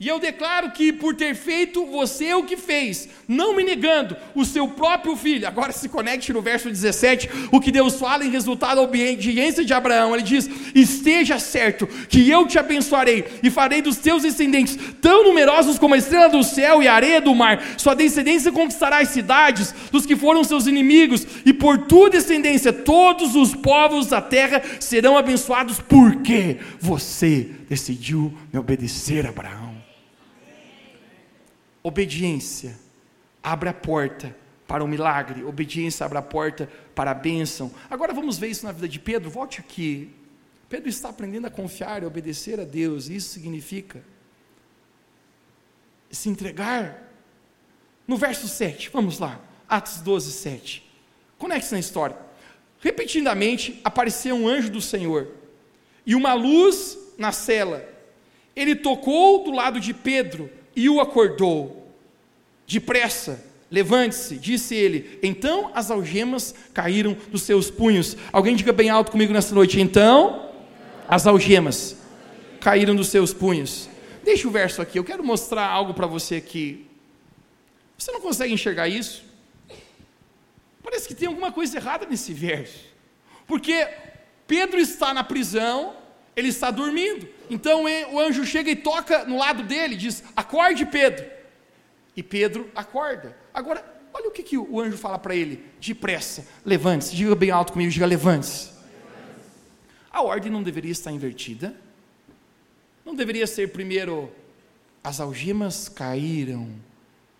[0.00, 4.46] e eu declaro que por ter feito você o que fez, não me negando o
[4.46, 5.46] seu próprio filho.
[5.46, 9.74] Agora se conecte no verso 17, o que Deus fala em resultado da obediência de
[9.74, 10.14] Abraão.
[10.14, 15.78] Ele diz: Esteja certo que eu te abençoarei e farei dos teus descendentes tão numerosos
[15.78, 17.62] como a estrela do céu e a areia do mar.
[17.76, 23.36] Sua descendência conquistará as cidades dos que foram seus inimigos, e por tua descendência todos
[23.36, 29.69] os povos da terra serão abençoados, porque você decidiu me obedecer, Abraão.
[31.82, 32.78] Obediência
[33.42, 37.72] abre a porta para o milagre, obediência abre a porta para a bênção.
[37.90, 39.30] Agora vamos ver isso na vida de Pedro.
[39.30, 40.14] Volte aqui.
[40.68, 43.08] Pedro está aprendendo a confiar e obedecer a Deus.
[43.08, 44.04] Isso significa
[46.10, 47.08] se entregar.
[48.06, 49.40] No verso 7, vamos lá.
[49.68, 50.90] Atos 12, 7.
[51.38, 52.16] Conecte-se na história.
[52.80, 55.28] Repetidamente apareceu um anjo do Senhor
[56.06, 57.86] e uma luz na cela.
[58.54, 61.92] Ele tocou do lado de Pedro e o acordou.
[62.66, 65.18] Depressa, levante-se, disse ele.
[65.22, 68.16] Então as algemas caíram dos seus punhos.
[68.32, 69.78] Alguém diga bem alto comigo nessa noite.
[69.78, 70.48] Então
[71.06, 71.96] as algemas
[72.60, 73.90] caíram dos seus punhos.
[74.24, 76.86] Deixa o verso aqui, eu quero mostrar algo para você aqui.
[77.98, 79.22] Você não consegue enxergar isso?
[80.82, 82.80] Parece que tem alguma coisa errada nesse verso.
[83.46, 83.86] Porque
[84.46, 85.94] Pedro está na prisão,
[86.40, 87.28] ele está dormindo.
[87.48, 91.24] Então o anjo chega e toca no lado dele, diz: Acorde, Pedro.
[92.16, 93.36] E Pedro acorda.
[93.54, 97.14] Agora, olha o que, que o anjo fala para ele: Depressa, levante-se.
[97.14, 98.70] Diga bem alto comigo, diga: Levante-se.
[100.10, 101.74] A ordem não deveria estar invertida?
[103.04, 104.30] Não deveria ser primeiro
[105.02, 106.68] as algemas caíram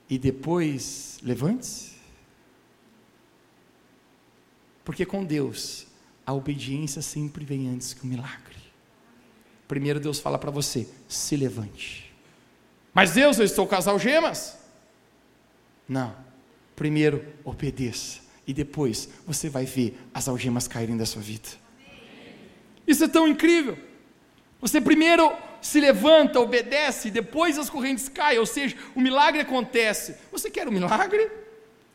[0.09, 1.91] e depois levante-se?
[4.85, 5.87] Porque com Deus,
[6.25, 8.60] a obediência sempre vem antes que o milagre.
[9.71, 12.13] Primeiro Deus fala para você: se levante.
[12.93, 14.59] Mas Deus, eu estou com as algemas.
[15.89, 16.13] Não.
[16.75, 18.19] Primeiro, obedeça.
[18.45, 21.51] E depois você vai ver as algemas caírem da sua vida.
[22.85, 23.79] Isso é tão incrível.
[24.61, 30.17] Você primeiro se levanta, obedece, e depois as correntes caem, ou seja, o milagre acontece.
[30.33, 31.31] Você quer um milagre?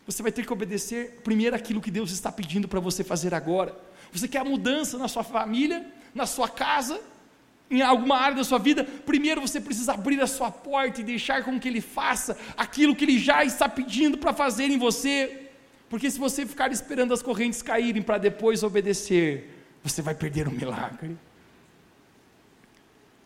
[0.06, 3.78] Você vai ter que obedecer primeiro aquilo que Deus está pedindo para você fazer agora.
[4.14, 7.02] Você quer a mudança na sua família, na sua casa,
[7.70, 8.84] em alguma área da sua vida?
[8.84, 13.06] Primeiro você precisa abrir a sua porta e deixar com que Ele faça aquilo que
[13.06, 15.50] Ele já está pedindo para fazer em você.
[15.90, 19.50] Porque se você ficar esperando as correntes caírem para depois obedecer,
[19.84, 21.18] você vai perder o milagre.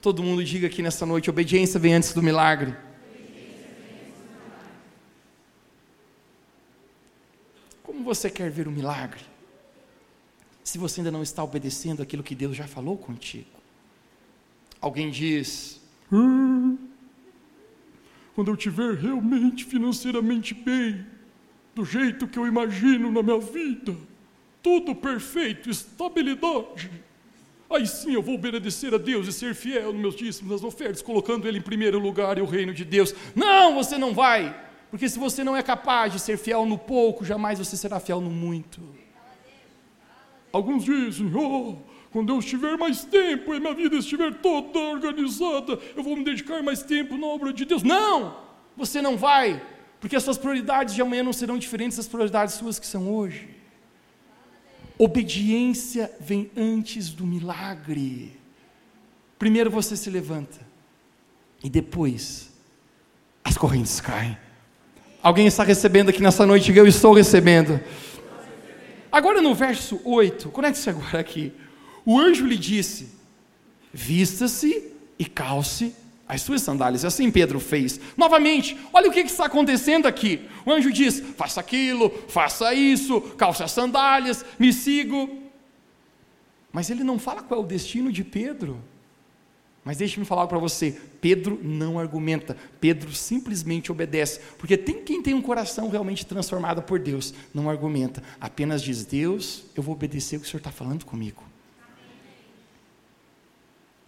[0.02, 2.76] Todo mundo diga aqui nessa noite: obediência vem antes do milagre.
[7.84, 9.22] Como você quer ver o milagre?
[10.64, 13.59] Se você ainda não está obedecendo aquilo que Deus já falou contigo.
[14.82, 16.78] Alguém diz: hum,
[18.36, 21.06] quando eu estiver realmente financeiramente bem,
[21.76, 23.96] do jeito que eu imagino na minha vida,
[24.62, 26.90] tudo perfeito, estabilidade.
[27.70, 31.02] Aí sim eu vou obedecer a Deus e ser fiel nos meus dízimos, nas ofertas,
[31.02, 33.14] colocando Ele em primeiro lugar e o reino de Deus.
[33.36, 34.56] Não, você não vai,
[34.90, 38.20] porque se você não é capaz de ser fiel no pouco, jamais você será fiel
[38.20, 38.82] no muito.
[40.52, 41.78] Alguns dizem, oh,
[42.12, 46.64] quando eu estiver mais tempo e minha vida estiver toda organizada, eu vou me dedicar
[46.64, 47.84] mais tempo na obra de Deus.
[47.84, 48.36] Não,
[48.76, 49.62] você não vai,
[50.00, 53.50] porque as suas prioridades de amanhã não serão diferentes das prioridades suas que são hoje.
[54.98, 58.38] Obediência vem antes do milagre.
[59.38, 60.60] Primeiro você se levanta,
[61.64, 62.52] e depois
[63.44, 64.38] as correntes caem.
[65.22, 66.76] Alguém está recebendo aqui nessa noite?
[66.76, 67.80] Eu estou recebendo.
[69.12, 71.54] Agora no verso 8, conecte-se agora aqui.
[72.06, 73.10] O anjo lhe disse:
[73.94, 75.94] Vista-se e calce
[76.28, 77.04] as suas sandálias.
[77.04, 78.00] Assim Pedro fez.
[78.16, 80.48] Novamente, olha o que está acontecendo aqui.
[80.64, 85.40] O anjo diz: faça aquilo, faça isso, calce as sandálias, me sigo.
[86.72, 88.80] Mas ele não fala qual é o destino de Pedro.
[89.84, 95.34] Mas deixe-me falar para você: Pedro não argumenta, Pedro simplesmente obedece, porque tem quem tem
[95.34, 100.42] um coração realmente transformado por Deus, não argumenta, apenas diz: Deus, eu vou obedecer o
[100.42, 101.49] que o Senhor está falando comigo.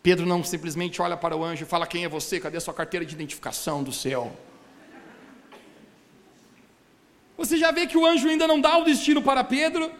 [0.03, 2.39] Pedro não simplesmente olha para o anjo e fala: Quem é você?
[2.39, 4.35] Cadê a sua carteira de identificação do céu?
[7.37, 9.91] Você já vê que o anjo ainda não dá o destino para Pedro,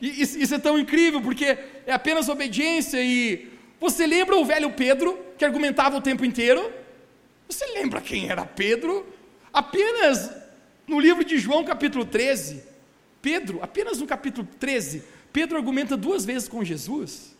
[0.00, 3.02] e isso é tão incrível, porque é apenas obediência.
[3.02, 6.72] E você lembra o velho Pedro, que argumentava o tempo inteiro?
[7.48, 9.06] Você lembra quem era Pedro?
[9.52, 10.30] Apenas
[10.86, 12.62] no livro de João, capítulo 13,
[13.22, 17.36] Pedro, apenas no capítulo 13, Pedro argumenta duas vezes com Jesus.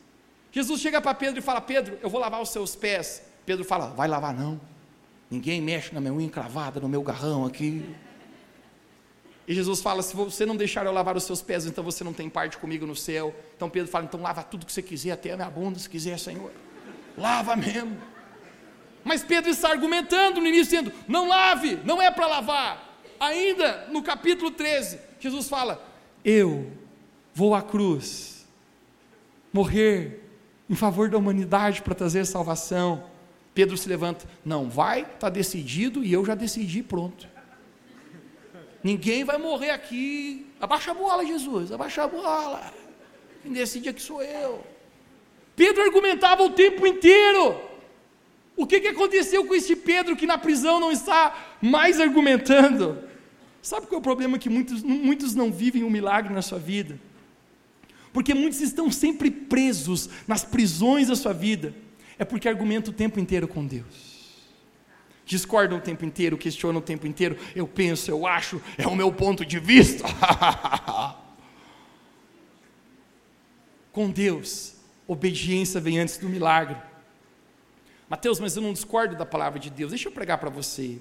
[0.53, 3.23] Jesus chega para Pedro e fala: Pedro, eu vou lavar os seus pés.
[3.47, 4.61] Pedro fala: Vai lavar não.
[5.31, 7.85] Ninguém mexe na minha unha encravada, no meu garrão aqui.
[9.47, 12.13] E Jesus fala: Se você não deixar eu lavar os seus pés, então você não
[12.13, 13.35] tem parte comigo no céu.
[13.57, 16.19] Então Pedro fala: Então lava tudo que você quiser, até a minha bunda, se quiser,
[16.19, 16.51] Senhor.
[17.17, 17.97] Lava mesmo.
[19.05, 22.91] Mas Pedro está argumentando no início, dizendo: Não lave, não é para lavar.
[23.21, 25.81] Ainda no capítulo 13, Jesus fala:
[26.25, 26.73] Eu
[27.35, 28.47] vou à cruz,
[29.53, 30.20] morrer
[30.71, 33.03] em favor da humanidade para trazer salvação.
[33.53, 37.29] Pedro se levanta, não, vai, está decidido e eu já decidi, pronto.
[38.83, 40.47] Ninguém vai morrer aqui.
[40.61, 42.73] Abaixa a bola, Jesus, abaixa a bola.
[43.43, 44.65] Quem decide aqui sou eu.
[45.57, 47.61] Pedro argumentava o tempo inteiro.
[48.57, 53.03] O que, que aconteceu com esse Pedro que na prisão não está mais argumentando?
[53.61, 56.99] Sabe qual é o problema que muitos, muitos não vivem um milagre na sua vida?
[58.13, 61.75] Porque muitos estão sempre presos nas prisões da sua vida.
[62.19, 64.11] É porque argumentam o tempo inteiro com Deus.
[65.25, 67.37] Discordam o tempo inteiro, questionam o tempo inteiro.
[67.55, 70.05] Eu penso, eu acho, é o meu ponto de vista.
[73.93, 74.75] com Deus,
[75.07, 76.77] obediência vem antes do milagre.
[78.09, 79.91] Mateus, mas eu não discordo da palavra de Deus.
[79.91, 80.99] Deixa eu pregar para você.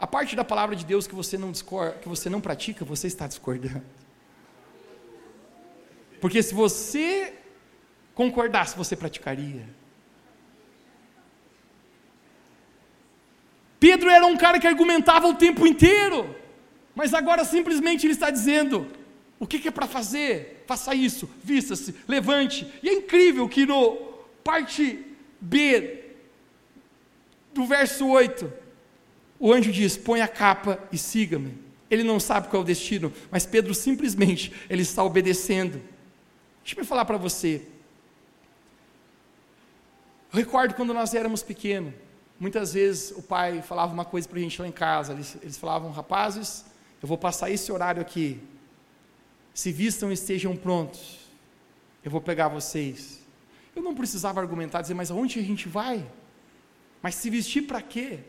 [0.00, 3.06] A parte da palavra de Deus que você não discorda, que você não pratica, você
[3.06, 3.84] está discordando.
[6.20, 7.34] Porque se você
[8.14, 9.66] concordasse, você praticaria.
[13.80, 16.36] Pedro era um cara que argumentava o tempo inteiro,
[16.94, 18.86] mas agora simplesmente ele está dizendo:
[19.38, 20.64] o que, é para fazer?
[20.66, 22.70] Faça isso, vista-se, levante.
[22.82, 23.96] E é incrível que no
[24.44, 25.02] parte
[25.40, 26.04] B
[27.54, 28.52] do verso 8,
[29.38, 31.56] o anjo diz: põe a capa e siga-me.
[31.90, 35.80] Ele não sabe qual é o destino, mas Pedro simplesmente ele está obedecendo.
[36.62, 37.66] Deixa eu falar para você.
[40.32, 41.92] Eu recordo quando nós éramos pequenos.
[42.38, 45.12] muitas vezes o pai falava uma coisa para a gente lá em casa.
[45.12, 46.64] Eles, eles falavam, rapazes,
[47.02, 48.40] eu vou passar esse horário aqui.
[49.52, 51.18] Se vistam e estejam prontos.
[52.04, 53.20] Eu vou pegar vocês.
[53.74, 56.06] Eu não precisava argumentar, dizer, mas aonde a gente vai?
[57.02, 58.20] Mas se vestir para quê?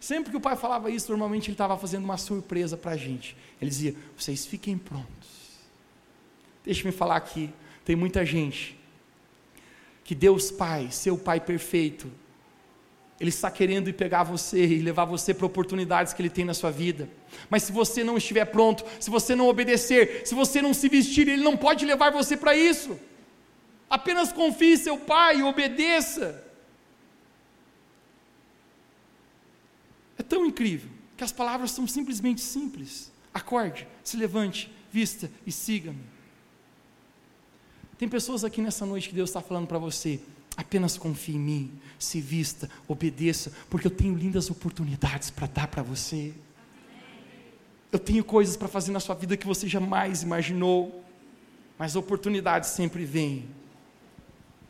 [0.00, 3.36] Sempre que o pai falava isso, normalmente ele estava fazendo uma surpresa para a gente.
[3.60, 5.28] Ele dizia: vocês fiquem prontos.
[6.64, 7.52] Deixe-me falar aqui,
[7.88, 8.78] tem muita gente
[10.04, 12.12] que Deus Pai, seu Pai perfeito,
[13.18, 16.52] ele está querendo ir pegar você e levar você para oportunidades que Ele tem na
[16.52, 17.08] sua vida.
[17.48, 21.28] Mas se você não estiver pronto, se você não obedecer, se você não se vestir,
[21.28, 23.00] Ele não pode levar você para isso.
[23.88, 26.44] Apenas confie em seu Pai e obedeça.
[30.18, 33.10] É tão incrível que as palavras são simplesmente simples.
[33.32, 36.17] Acorde, se levante, vista e siga-me.
[37.98, 40.20] Tem pessoas aqui nessa noite que Deus está falando para você:
[40.56, 45.84] Apenas confie em mim, se vista, obedeça, porque eu tenho lindas oportunidades para dar para
[45.84, 46.32] você.
[47.92, 51.04] Eu tenho coisas para fazer na sua vida que você jamais imaginou,
[51.78, 53.48] mas oportunidades sempre vêm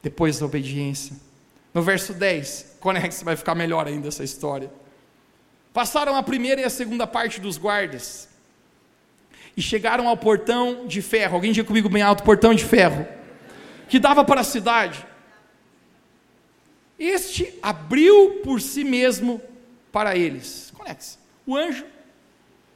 [0.02, 1.16] depois da obediência.
[1.74, 4.70] No verso 10, conecte-se, vai ficar melhor ainda essa história.
[5.72, 8.28] Passaram a primeira e a segunda parte dos guardas
[9.56, 11.34] e chegaram ao portão de ferro.
[11.34, 13.06] Alguém diga comigo bem alto: portão de ferro,
[13.88, 15.06] que dava para a cidade.
[16.98, 19.40] Este abriu por si mesmo
[19.92, 20.72] para eles.
[20.74, 21.18] Conecte-se.
[21.46, 21.86] O anjo,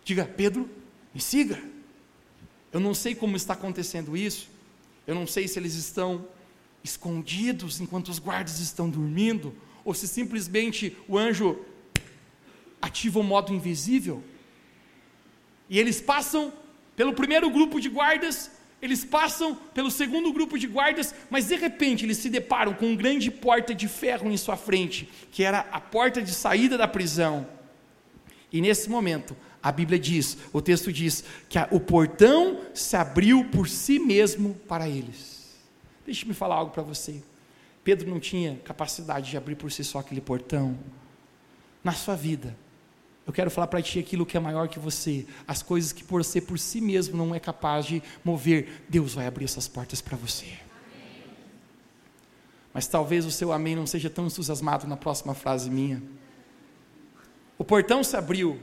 [0.04, 0.68] diga, Pedro,
[1.12, 1.62] me siga.
[2.72, 4.48] Eu não sei como está acontecendo isso.
[5.06, 6.26] Eu não sei se eles estão
[6.84, 9.54] escondidos enquanto os guardas estão dormindo,
[9.84, 11.58] ou se simplesmente o anjo
[12.80, 14.22] ativa o modo invisível.
[15.68, 16.52] E eles passam
[16.96, 18.50] pelo primeiro grupo de guardas
[18.82, 22.96] eles passam pelo segundo grupo de guardas, mas de repente eles se deparam com uma
[22.96, 27.46] grande porta de ferro em sua frente, que era a porta de saída da prisão.
[28.52, 33.44] E nesse momento, a Bíblia diz, o texto diz, que a, o portão se abriu
[33.44, 35.56] por si mesmo para eles.
[36.04, 37.22] Deixe-me falar algo para você.
[37.84, 40.76] Pedro não tinha capacidade de abrir por si só aquele portão.
[41.84, 42.56] Na sua vida,
[43.26, 46.24] eu quero falar para ti aquilo que é maior que você, as coisas que por
[46.24, 50.16] você por si mesmo não é capaz de mover, Deus vai abrir essas portas para
[50.16, 50.46] você.
[52.74, 56.02] Mas talvez o seu amém não seja tão entusiasmado na próxima frase minha.
[57.56, 58.58] O portão se abriu,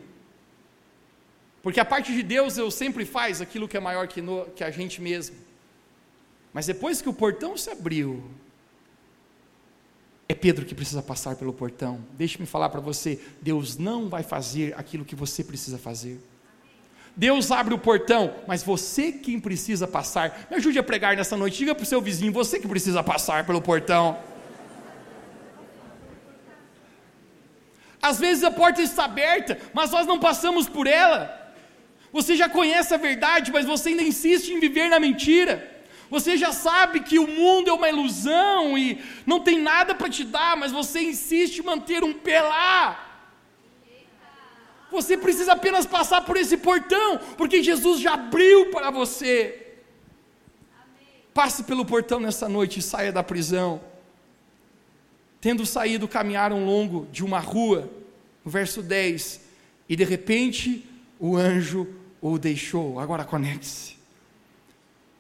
[1.62, 4.64] porque a parte de Deus eu sempre faz aquilo que é maior que, no, que
[4.64, 5.38] a gente mesmo.
[6.51, 8.24] Mas depois que o portão se abriu,
[10.32, 11.99] é Pedro que precisa passar pelo portão.
[12.13, 16.19] Deixe-me falar para você: Deus não vai fazer aquilo que você precisa fazer.
[17.15, 20.45] Deus abre o portão, mas você quem precisa passar.
[20.47, 21.57] Me ajude a pregar nessa noite.
[21.57, 24.19] Diga para o seu vizinho: você que precisa passar pelo portão.
[27.99, 31.53] Às vezes a porta está aberta, mas nós não passamos por ela.
[32.13, 35.78] Você já conhece a verdade, mas você ainda insiste em viver na mentira.
[36.10, 40.24] Você já sabe que o mundo é uma ilusão e não tem nada para te
[40.24, 43.05] dar, mas você insiste em manter um pé lá.
[44.91, 49.68] Você precisa apenas passar por esse portão, porque Jesus já abriu para você.
[51.32, 53.80] Passe pelo portão nessa noite e saia da prisão.
[55.39, 57.88] Tendo saído, caminharam longo de uma rua,
[58.43, 59.41] verso 10,
[59.88, 60.84] e de repente
[61.20, 61.88] o anjo
[62.20, 62.99] o deixou.
[62.99, 63.99] Agora conecte-se.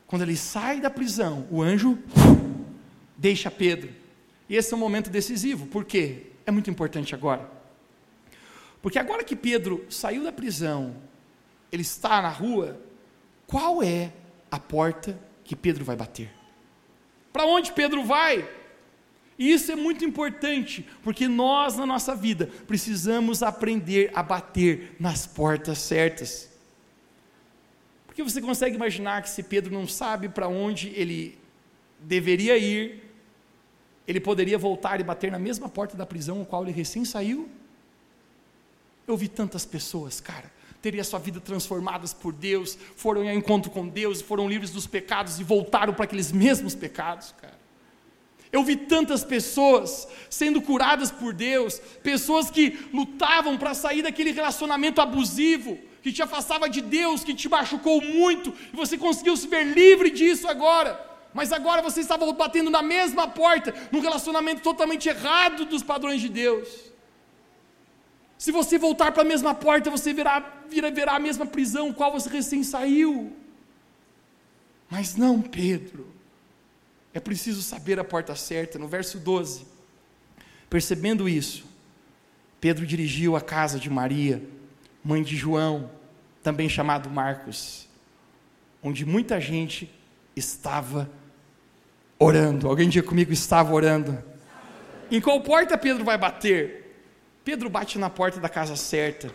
[0.09, 1.99] Quando ele sai da prisão, o anjo
[3.15, 3.93] deixa Pedro.
[4.49, 6.23] E esse é um momento decisivo, por quê?
[6.47, 7.47] É muito importante agora.
[8.81, 10.95] Porque agora que Pedro saiu da prisão,
[11.71, 12.81] ele está na rua,
[13.45, 14.11] qual é
[14.49, 16.31] a porta que Pedro vai bater?
[17.31, 18.49] Para onde Pedro vai?
[19.37, 25.27] E isso é muito importante, porque nós na nossa vida precisamos aprender a bater nas
[25.27, 26.49] portas certas.
[28.19, 31.37] Porque você consegue imaginar que se Pedro não sabe para onde ele
[32.01, 33.01] deveria ir,
[34.05, 37.47] ele poderia voltar e bater na mesma porta da prisão no qual ele recém saiu?
[39.07, 40.51] Eu vi tantas pessoas, cara,
[40.81, 44.85] terem a sua vida transformadas por Deus, foram ao encontro com Deus, foram livres dos
[44.85, 47.57] pecados e voltaram para aqueles mesmos pecados, cara.
[48.51, 54.99] Eu vi tantas pessoas sendo curadas por Deus, pessoas que lutavam para sair daquele relacionamento
[54.99, 59.63] abusivo, que te afastava de Deus, que te machucou muito, e você conseguiu se ver
[59.63, 61.07] livre disso agora.
[61.33, 66.29] Mas agora você estava batendo na mesma porta, num relacionamento totalmente errado dos padrões de
[66.29, 66.67] Deus.
[68.37, 70.39] Se você voltar para a mesma porta, você verá,
[70.69, 73.35] virá, verá a mesma prisão, qual você recém saiu.
[74.89, 76.07] Mas não, Pedro.
[77.13, 78.79] É preciso saber a porta certa.
[78.79, 79.65] No verso 12,
[80.69, 81.65] percebendo isso,
[82.61, 84.41] Pedro dirigiu a casa de Maria,
[85.09, 85.89] mãe de João,
[86.43, 87.89] também chamado Marcos,
[88.83, 89.91] onde muita gente
[90.35, 91.09] estava
[92.19, 92.67] orando.
[92.67, 94.23] Alguém diga comigo, estava orando.
[95.09, 97.01] Em qual porta Pedro vai bater?
[97.43, 99.31] Pedro bate na porta da casa certa,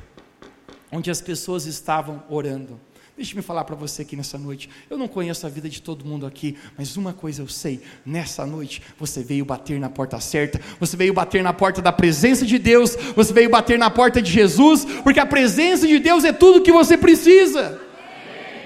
[0.92, 2.80] onde as pessoas estavam orando.
[3.16, 4.68] Deixe-me falar para você aqui nessa noite.
[4.90, 8.44] Eu não conheço a vida de todo mundo aqui, mas uma coisa eu sei: nessa
[8.44, 12.58] noite você veio bater na porta certa, você veio bater na porta da presença de
[12.58, 16.60] Deus, você veio bater na porta de Jesus, porque a presença de Deus é tudo
[16.60, 17.80] que você precisa.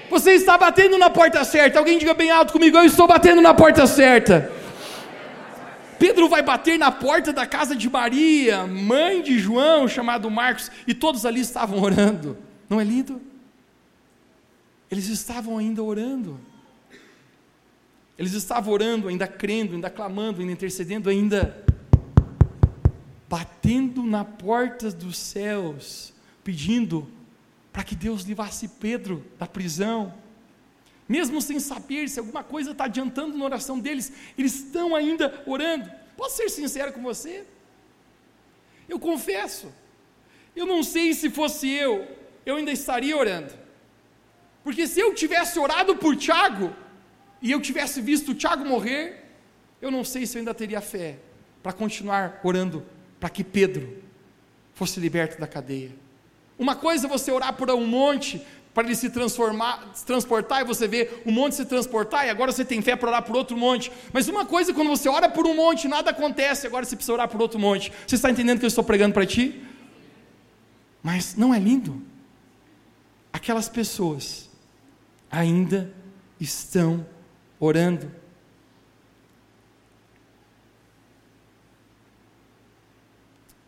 [0.09, 1.77] Você está batendo na porta certa.
[1.77, 4.51] Alguém diga bem alto comigo: Eu estou batendo na porta certa.
[5.99, 10.93] Pedro vai bater na porta da casa de Maria, mãe de João, chamado Marcos, e
[10.95, 12.35] todos ali estavam orando.
[12.67, 13.28] Não é lindo?
[14.91, 16.39] Eles estavam ainda orando.
[18.17, 21.63] Eles estavam orando, ainda crendo, ainda clamando, ainda intercedendo, ainda
[23.29, 26.13] batendo na porta dos céus,
[26.43, 27.07] pedindo
[27.71, 30.13] para que Deus livrasse Pedro da prisão.
[31.07, 35.89] Mesmo sem saber se alguma coisa está adiantando na oração deles, eles estão ainda orando.
[36.17, 37.45] Posso ser sincero com você?
[38.87, 39.71] Eu confesso,
[40.55, 42.05] eu não sei se fosse eu,
[42.45, 43.53] eu ainda estaria orando.
[44.69, 46.71] Porque se eu tivesse orado por Tiago,
[47.41, 49.25] e eu tivesse visto Tiago morrer,
[49.81, 51.17] eu não sei se eu ainda teria fé
[51.63, 52.85] para continuar orando
[53.19, 53.97] para que Pedro
[54.75, 55.89] fosse liberto da cadeia.
[56.55, 60.65] Uma coisa é você orar por um monte para ele se transformar, se transportar e
[60.65, 63.57] você vê um monte se transportar e agora você tem fé para orar por outro
[63.57, 63.91] monte.
[64.13, 67.13] Mas uma coisa é quando você ora por um monte, nada acontece, agora você precisa
[67.13, 67.91] orar por outro monte.
[68.05, 69.63] Você está entendendo o que eu estou pregando para ti?
[71.01, 71.99] Mas não é lindo?
[73.33, 74.48] Aquelas pessoas
[75.29, 75.93] ainda
[76.39, 77.05] estão
[77.59, 78.11] orando.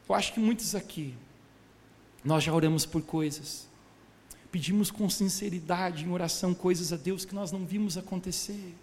[0.08, 1.16] Eu acho que muitos aqui,
[2.24, 3.70] nós já oramos por coisas,
[4.52, 8.76] pedimos com sinceridade em oração coisas a Deus que nós não vimos acontecer.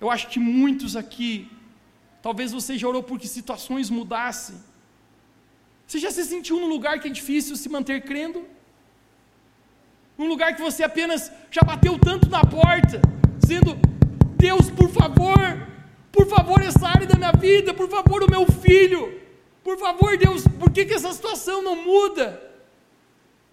[0.00, 1.50] Eu acho que muitos aqui,
[2.22, 4.56] talvez você já orou por que situações mudassem.
[5.86, 8.46] Você já se sentiu num lugar que é difícil se manter crendo?
[10.18, 13.00] Um lugar que você apenas já bateu tanto na porta,
[13.38, 13.76] dizendo:
[14.36, 15.66] Deus, por favor,
[16.10, 19.20] por favor, essa área da minha vida, por favor, o meu filho,
[19.62, 22.42] por favor, Deus, por que, que essa situação não muda?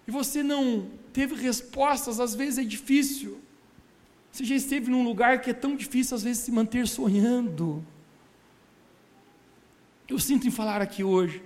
[0.06, 3.38] E você não teve respostas, às vezes é difícil.
[4.32, 7.84] Você já esteve num lugar que é tão difícil, às vezes, se manter sonhando.
[10.08, 11.42] Eu sinto em falar aqui hoje.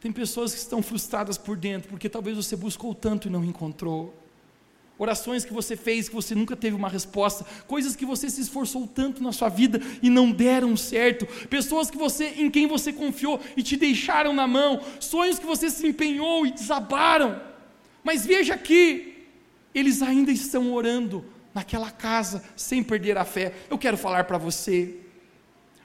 [0.00, 4.21] Tem pessoas que estão frustradas por dentro, porque talvez você buscou tanto e não encontrou
[4.98, 8.86] orações que você fez que você nunca teve uma resposta, coisas que você se esforçou
[8.86, 13.40] tanto na sua vida e não deram certo, pessoas que você em quem você confiou
[13.56, 17.40] e te deixaram na mão, sonhos que você se empenhou e desabaram.
[18.04, 19.26] Mas veja que
[19.74, 21.24] eles ainda estão orando
[21.54, 23.54] naquela casa sem perder a fé.
[23.70, 24.96] Eu quero falar para você,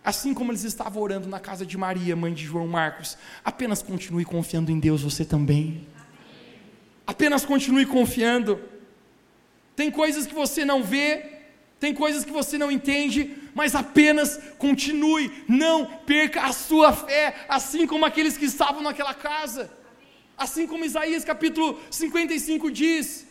[0.04, 4.26] assim como eles estavam orando na casa de Maria, mãe de João Marcos, apenas continue
[4.26, 5.88] confiando em Deus você também.
[7.06, 8.60] Apenas continue confiando.
[9.78, 11.24] Tem coisas que você não vê,
[11.80, 17.86] tem coisas que você não entende, mas apenas continue, não perca a sua fé, assim
[17.86, 19.72] como aqueles que estavam naquela casa.
[20.36, 23.28] Assim como Isaías capítulo 55 diz: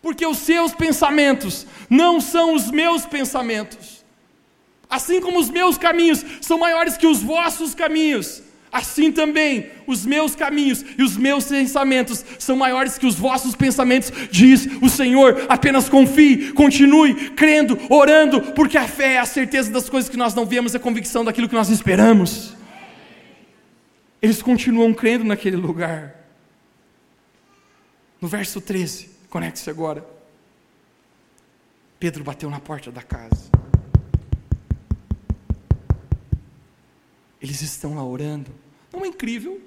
[0.00, 4.02] porque os seus pensamentos não são os meus pensamentos,
[4.88, 8.42] assim como os meus caminhos são maiores que os vossos caminhos,
[8.72, 14.12] Assim também os meus caminhos e os meus pensamentos são maiores que os vossos pensamentos,
[14.30, 15.46] diz o Senhor.
[15.48, 20.34] Apenas confie, continue crendo, orando, porque a fé é a certeza das coisas que nós
[20.34, 22.54] não vemos, a convicção daquilo que nós esperamos.
[24.22, 26.14] Eles continuam crendo naquele lugar.
[28.20, 30.04] No verso 13, conecte-se agora.
[31.98, 33.49] Pedro bateu na porta da casa.
[37.40, 38.50] Eles estão lá orando.
[38.92, 39.60] Não é incrível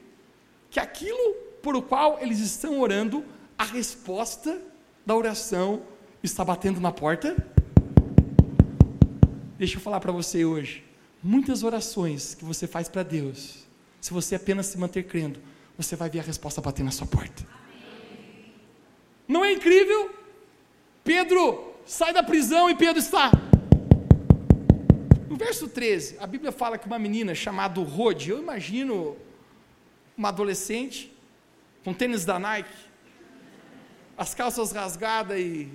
[0.69, 3.23] que aquilo por o qual eles estão orando,
[3.57, 4.61] a resposta
[5.05, 5.81] da oração
[6.21, 7.35] está batendo na porta?
[9.57, 10.83] Deixa eu falar para você hoje.
[11.23, 13.65] Muitas orações que você faz para Deus,
[14.01, 15.39] se você apenas se manter crendo,
[15.77, 17.47] você vai ver a resposta bater na sua porta.
[19.25, 20.13] Não é incrível?
[21.01, 23.31] Pedro sai da prisão e Pedro está
[25.33, 29.17] no verso 13, a Bíblia fala que uma menina chamada Rode, eu imagino
[30.15, 31.11] uma adolescente
[31.83, 32.69] com tênis da Nike,
[34.15, 35.71] as calças rasgadas e.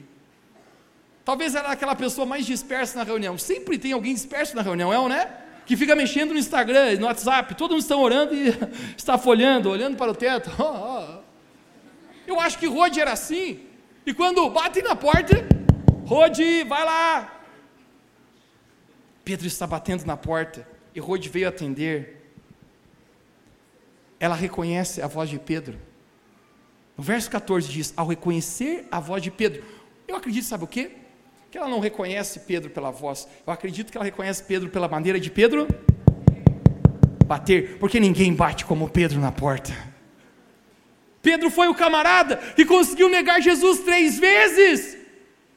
[1.25, 3.37] Talvez era aquela pessoa mais dispersa na reunião.
[3.37, 5.29] Sempre tem alguém disperso na reunião, é ou né?
[5.67, 8.51] que fica mexendo no Instagram, no WhatsApp, todos estão orando e
[8.97, 10.51] está folhando, olhando para o teto.
[12.29, 13.59] Eu acho que Rode era assim.
[14.07, 15.35] E quando batem na porta,
[16.07, 17.38] Rode, vai lá.
[19.29, 22.33] Pedro está batendo na porta e Rode veio atender.
[24.19, 25.79] Ela reconhece a voz de Pedro.
[26.97, 29.63] No verso 14 diz: Ao reconhecer a voz de Pedro,
[30.09, 30.93] eu acredito, sabe o quê?
[31.51, 35.21] Que ela não reconhece Pedro pela voz, eu acredito que ela reconhece Pedro pela maneira
[35.21, 35.69] de Pedro
[37.27, 39.75] bater, porque ninguém bate como Pedro na porta.
[41.21, 44.98] Pedro foi o camarada que conseguiu negar Jesus três vezes.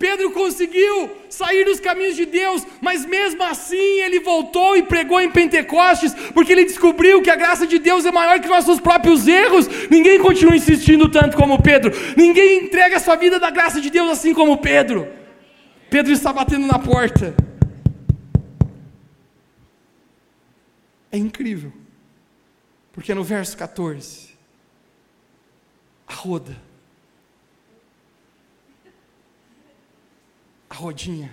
[0.01, 5.29] Pedro conseguiu sair dos caminhos de Deus, mas mesmo assim ele voltou e pregou em
[5.29, 9.67] Pentecostes, porque ele descobriu que a graça de Deus é maior que nossos próprios erros.
[9.91, 14.09] Ninguém continua insistindo tanto como Pedro, ninguém entrega a sua vida da graça de Deus
[14.09, 15.07] assim como Pedro.
[15.87, 17.35] Pedro está batendo na porta.
[21.11, 21.71] É incrível,
[22.91, 24.31] porque no verso 14,
[26.07, 26.70] a roda
[30.71, 31.29] a rodinha.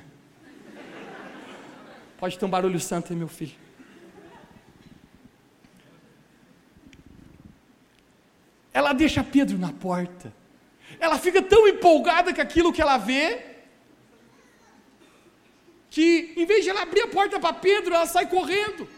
[2.18, 3.56] Pode ter um barulho santo aí, meu filho.
[8.72, 10.32] Ela deixa Pedro na porta.
[10.98, 13.24] Ela fica tão empolgada com aquilo que ela vê,
[15.88, 18.88] que em vez de ela abrir a porta para Pedro, ela sai correndo.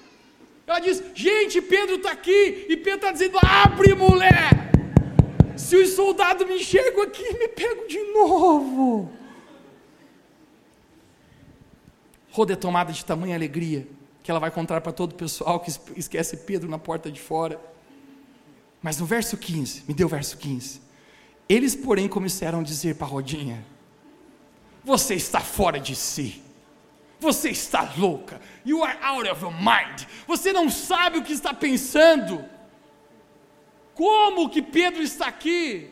[0.66, 2.66] Ela diz: Gente, Pedro está aqui.
[2.66, 4.70] E Pedro está dizendo: Abre, mulher.
[5.54, 9.19] Se os soldados me enxergam aqui, me pego de novo.
[12.32, 13.86] Roda é tomada de tamanha alegria
[14.22, 17.60] que ela vai contar para todo o pessoal que esquece Pedro na porta de fora.
[18.82, 20.80] Mas no verso 15, me deu o verso 15.
[21.48, 23.64] Eles, porém, começaram a dizer para Rodinha:
[24.84, 26.42] Você está fora de si.
[27.18, 28.40] Você está louca.
[28.64, 30.06] You are out of your mind.
[30.26, 32.44] Você não sabe o que está pensando.
[33.94, 35.90] Como que Pedro está aqui?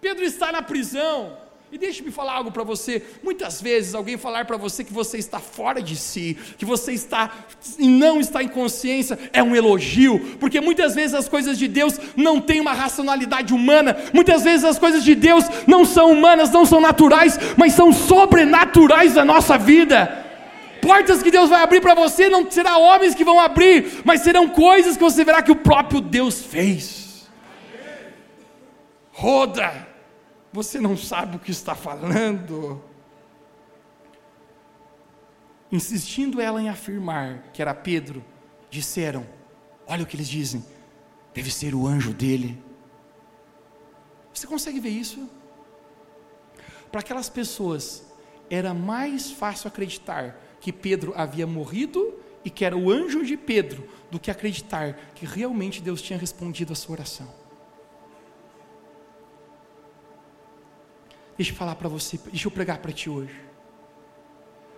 [0.00, 1.36] Pedro está na prisão.
[1.72, 3.02] E deixe-me falar algo para você.
[3.22, 7.46] Muitas vezes alguém falar para você que você está fora de si, que você está
[7.78, 11.98] e não está em consciência, é um elogio, porque muitas vezes as coisas de Deus
[12.14, 13.96] não têm uma racionalidade humana.
[14.12, 19.14] Muitas vezes as coisas de Deus não são humanas, não são naturais, mas são sobrenaturais
[19.14, 20.26] da nossa vida.
[20.82, 24.46] Portas que Deus vai abrir para você não serão homens que vão abrir, mas serão
[24.46, 27.30] coisas que você verá que o próprio Deus fez.
[29.10, 29.91] Roda
[30.52, 32.82] você não sabe o que está falando.
[35.70, 38.22] Insistindo ela em afirmar que era Pedro,
[38.70, 39.26] disseram:
[39.86, 40.64] Olha o que eles dizem,
[41.32, 42.62] deve ser o anjo dele.
[44.32, 45.28] Você consegue ver isso?
[46.90, 48.04] Para aquelas pessoas,
[48.50, 53.88] era mais fácil acreditar que Pedro havia morrido e que era o anjo de Pedro,
[54.10, 57.41] do que acreditar que realmente Deus tinha respondido a sua oração.
[61.42, 63.34] Deixa eu falar para você, deixa eu pregar para ti hoje.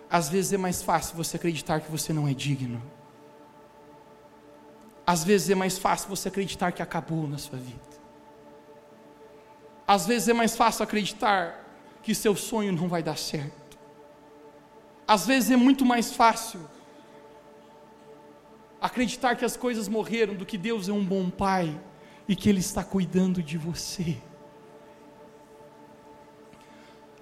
[0.09, 2.81] Às vezes é mais fácil você acreditar que você não é digno.
[5.05, 7.79] Às vezes é mais fácil você acreditar que acabou na sua vida.
[9.87, 11.63] Às vezes é mais fácil acreditar
[12.01, 13.77] que seu sonho não vai dar certo.
[15.07, 16.67] Às vezes é muito mais fácil
[18.81, 21.79] acreditar que as coisas morreram do que Deus é um bom pai
[22.27, 24.17] e que Ele está cuidando de você.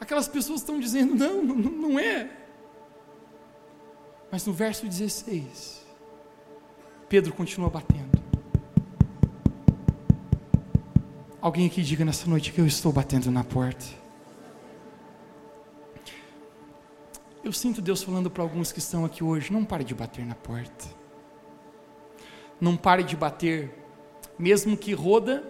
[0.03, 2.29] Aquelas pessoas estão dizendo: não, não, não é.
[4.29, 5.81] Mas no verso 16,
[7.07, 8.21] Pedro continua batendo.
[11.39, 13.85] Alguém aqui diga nessa noite que eu estou batendo na porta.
[17.41, 20.35] Eu sinto Deus falando para alguns que estão aqui hoje: não pare de bater na
[20.35, 20.85] porta.
[22.59, 23.73] Não pare de bater,
[24.37, 25.49] mesmo que roda,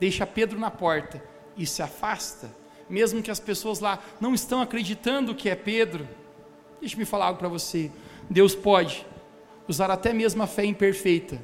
[0.00, 1.22] deixa Pedro na porta
[1.58, 6.08] e se afasta mesmo que as pessoas lá não estão acreditando que é Pedro.
[6.80, 7.90] Deixe-me falar algo para você.
[8.28, 9.06] Deus pode
[9.68, 11.40] usar até mesmo a fé imperfeita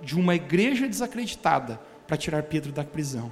[0.00, 3.30] de uma igreja desacreditada para tirar Pedro da prisão.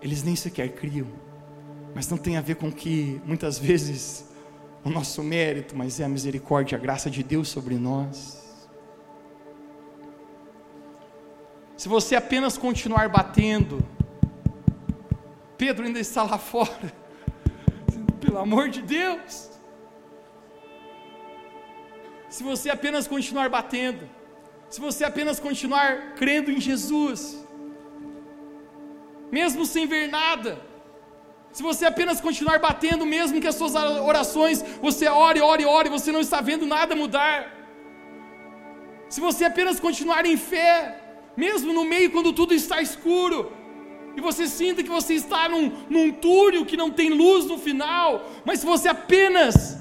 [0.00, 1.08] Eles nem sequer criam,
[1.94, 4.28] mas não tem a ver com que muitas vezes
[4.84, 8.38] o nosso mérito, mas é a misericórdia, a graça de Deus sobre nós.
[11.76, 13.84] Se você apenas continuar batendo,
[15.58, 16.92] Pedro ainda está lá fora.
[18.20, 19.50] Pelo amor de Deus.
[22.30, 24.08] Se você apenas continuar batendo,
[24.70, 27.20] se você apenas continuar crendo em Jesus,
[29.32, 30.52] mesmo sem ver nada,
[31.52, 36.12] Se você apenas continuar batendo, mesmo que as suas orações, você ore, ore, ore, você
[36.12, 37.52] não está vendo nada mudar.
[39.08, 41.00] Se você apenas continuar em fé,
[41.36, 43.52] mesmo no meio quando tudo está escuro,
[44.18, 48.28] e você sinta que você está num, num túnel que não tem luz no final,
[48.44, 49.78] mas se você apenas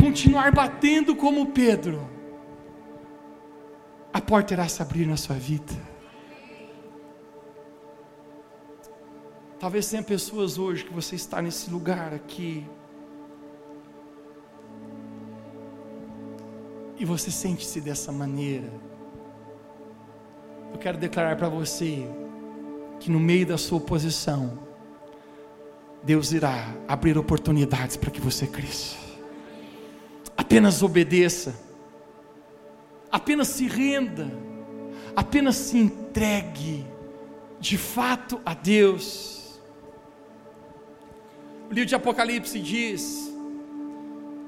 [0.00, 2.08] continuar batendo como Pedro,
[4.14, 5.74] a porta irá se abrir na sua vida.
[9.60, 12.66] Talvez tenha pessoas hoje que você está nesse lugar aqui.
[16.98, 18.72] E você sente-se dessa maneira.
[20.72, 22.08] Eu quero declarar para você
[23.02, 24.60] que no meio da sua oposição,
[26.04, 28.96] Deus irá abrir oportunidades para que você cresça.
[30.36, 31.52] Apenas obedeça,
[33.10, 34.32] apenas se renda,
[35.16, 36.86] apenas se entregue
[37.58, 39.60] de fato a Deus.
[41.68, 43.32] O livro de Apocalipse diz: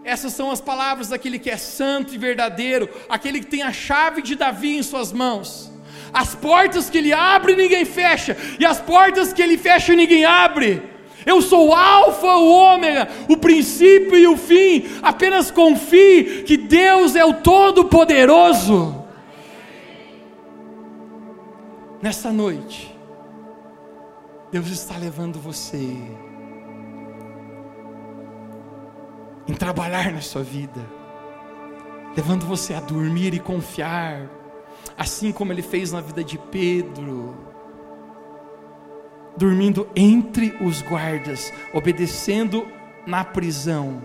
[0.04, 4.22] essas são as palavras daquele que é santo e verdadeiro, aquele que tem a chave
[4.22, 5.73] de Davi em suas mãos.
[6.14, 10.80] As portas que ele abre, ninguém fecha, e as portas que ele fecha, ninguém abre.
[11.26, 14.84] Eu sou o Alfa, o Ômega, o princípio e o fim.
[15.02, 19.02] Apenas confie que Deus é o Todo-Poderoso.
[22.00, 22.94] Nessa noite,
[24.52, 25.96] Deus está levando você
[29.48, 30.80] em trabalhar na sua vida,
[32.14, 34.28] levando você a dormir e confiar,
[34.96, 37.36] assim como ele fez na vida de Pedro,
[39.36, 42.66] dormindo entre os guardas, obedecendo
[43.06, 44.02] na prisão.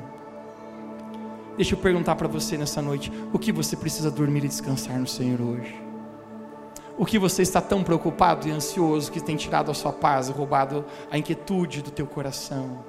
[1.55, 5.07] Deixa eu perguntar para você nessa noite: o que você precisa dormir e descansar no
[5.07, 5.75] Senhor hoje?
[6.97, 10.85] O que você está tão preocupado e ansioso que tem tirado a sua paz roubado
[11.09, 12.83] a inquietude do teu coração?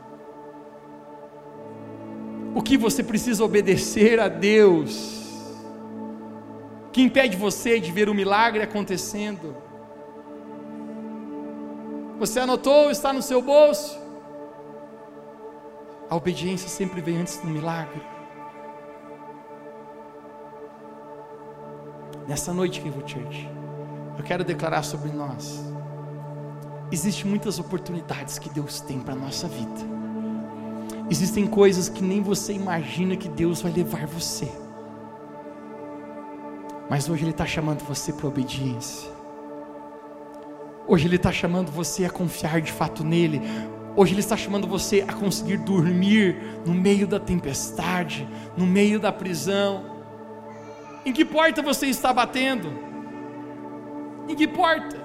[2.54, 5.19] o que você precisa obedecer a Deus,
[6.92, 9.56] que impede você de ver o milagre acontecendo.
[12.18, 13.98] Você anotou, está no seu bolso.
[16.08, 18.02] A obediência sempre vem antes do milagre.
[22.26, 23.48] Nessa noite, Rivo Church,
[24.18, 25.64] eu quero declarar sobre nós.
[26.92, 30.00] Existem muitas oportunidades que Deus tem para a nossa vida
[31.10, 34.48] Existem coisas que nem você imagina que Deus vai levar você.
[36.90, 39.10] Mas hoje Ele está chamando você para obediência.
[40.86, 43.40] Hoje Ele está chamando você a confiar de fato nele.
[43.96, 46.36] Hoje Ele está chamando você a conseguir dormir
[46.66, 49.98] no meio da tempestade, no meio da prisão.
[51.06, 52.70] Em que porta você está batendo?
[54.28, 54.96] Em que porta?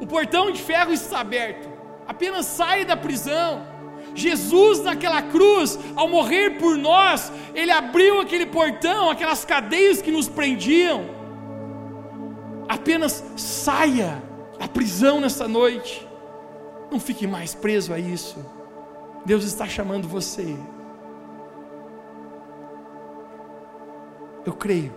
[0.00, 1.74] O portão de ferro está aberto
[2.06, 3.73] apenas sai da prisão.
[4.14, 10.28] Jesus naquela cruz, ao morrer por nós, ele abriu aquele portão, aquelas cadeias que nos
[10.28, 11.04] prendiam.
[12.68, 14.22] Apenas saia
[14.58, 16.06] da prisão nessa noite.
[16.90, 18.36] Não fique mais preso a isso.
[19.24, 20.56] Deus está chamando você.
[24.46, 24.94] Eu creio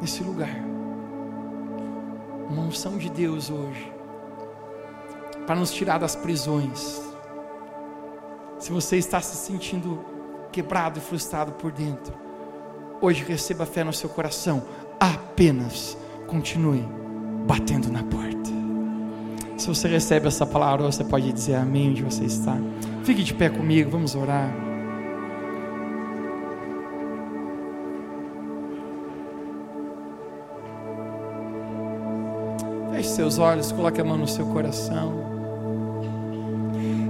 [0.00, 0.64] nesse lugar.
[2.50, 3.92] Uma unção de Deus hoje
[5.46, 7.05] para nos tirar das prisões.
[8.66, 10.04] Se você está se sentindo
[10.50, 12.12] quebrado e frustrado por dentro,
[13.00, 14.60] hoje receba fé no seu coração,
[14.98, 15.96] apenas
[16.26, 16.84] continue
[17.46, 18.50] batendo na porta.
[19.56, 22.56] Se você recebe essa palavra, você pode dizer amém onde você está.
[23.04, 24.52] Fique de pé comigo, vamos orar.
[32.90, 35.35] Feche seus olhos, coloque a mão no seu coração.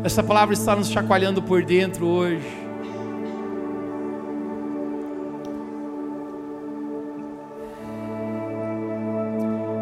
[0.06, 2.46] Essa palavra está nos chacoalhando por dentro hoje.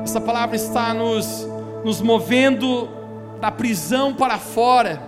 [0.02, 1.46] Essa palavra está nos,
[1.84, 2.88] nos movendo
[3.38, 5.02] da prisão para fora.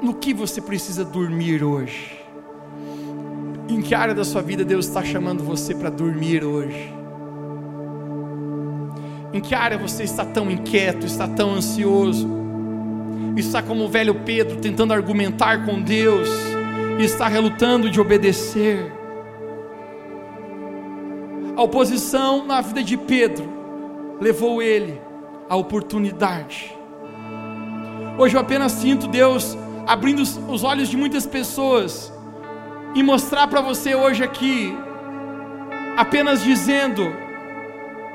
[0.00, 2.21] No que você precisa dormir hoje?
[3.72, 6.92] Em que área da sua vida Deus está chamando você para dormir hoje?
[9.32, 12.28] Em que área você está tão inquieto, está tão ansioso?
[13.34, 16.28] Está como o velho Pedro tentando argumentar com Deus
[17.00, 18.92] e está relutando de obedecer.
[21.56, 23.48] A oposição na vida de Pedro
[24.20, 25.00] levou ele
[25.48, 26.76] à oportunidade.
[28.18, 29.56] Hoje eu apenas sinto Deus
[29.86, 32.12] abrindo os olhos de muitas pessoas
[32.94, 34.76] em mostrar para você hoje aqui,
[35.96, 37.12] apenas dizendo,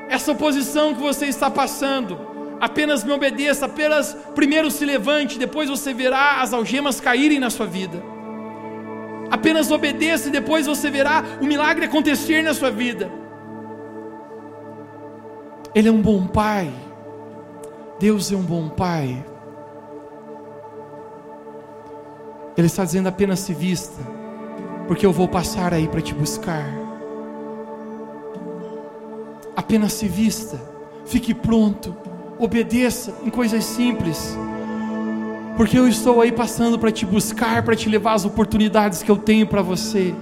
[0.08, 2.18] essa oposição que você está passando,
[2.60, 7.66] apenas me obedeça, apenas primeiro se levante, depois você verá as algemas caírem na sua
[7.66, 8.02] vida.
[9.30, 13.10] Apenas obedeça e depois você verá o milagre acontecer na sua vida.
[15.74, 16.72] Ele é um bom pai.
[17.98, 19.24] Deus é um bom pai.
[22.56, 24.02] Ele está dizendo apenas se vista,
[24.88, 26.66] porque eu vou passar aí para te buscar.
[29.54, 30.58] Apenas se vista,
[31.04, 31.94] fique pronto,
[32.38, 34.36] obedeça em coisas simples,
[35.58, 39.16] porque eu estou aí passando para te buscar, para te levar as oportunidades que eu
[39.18, 40.14] tenho para você.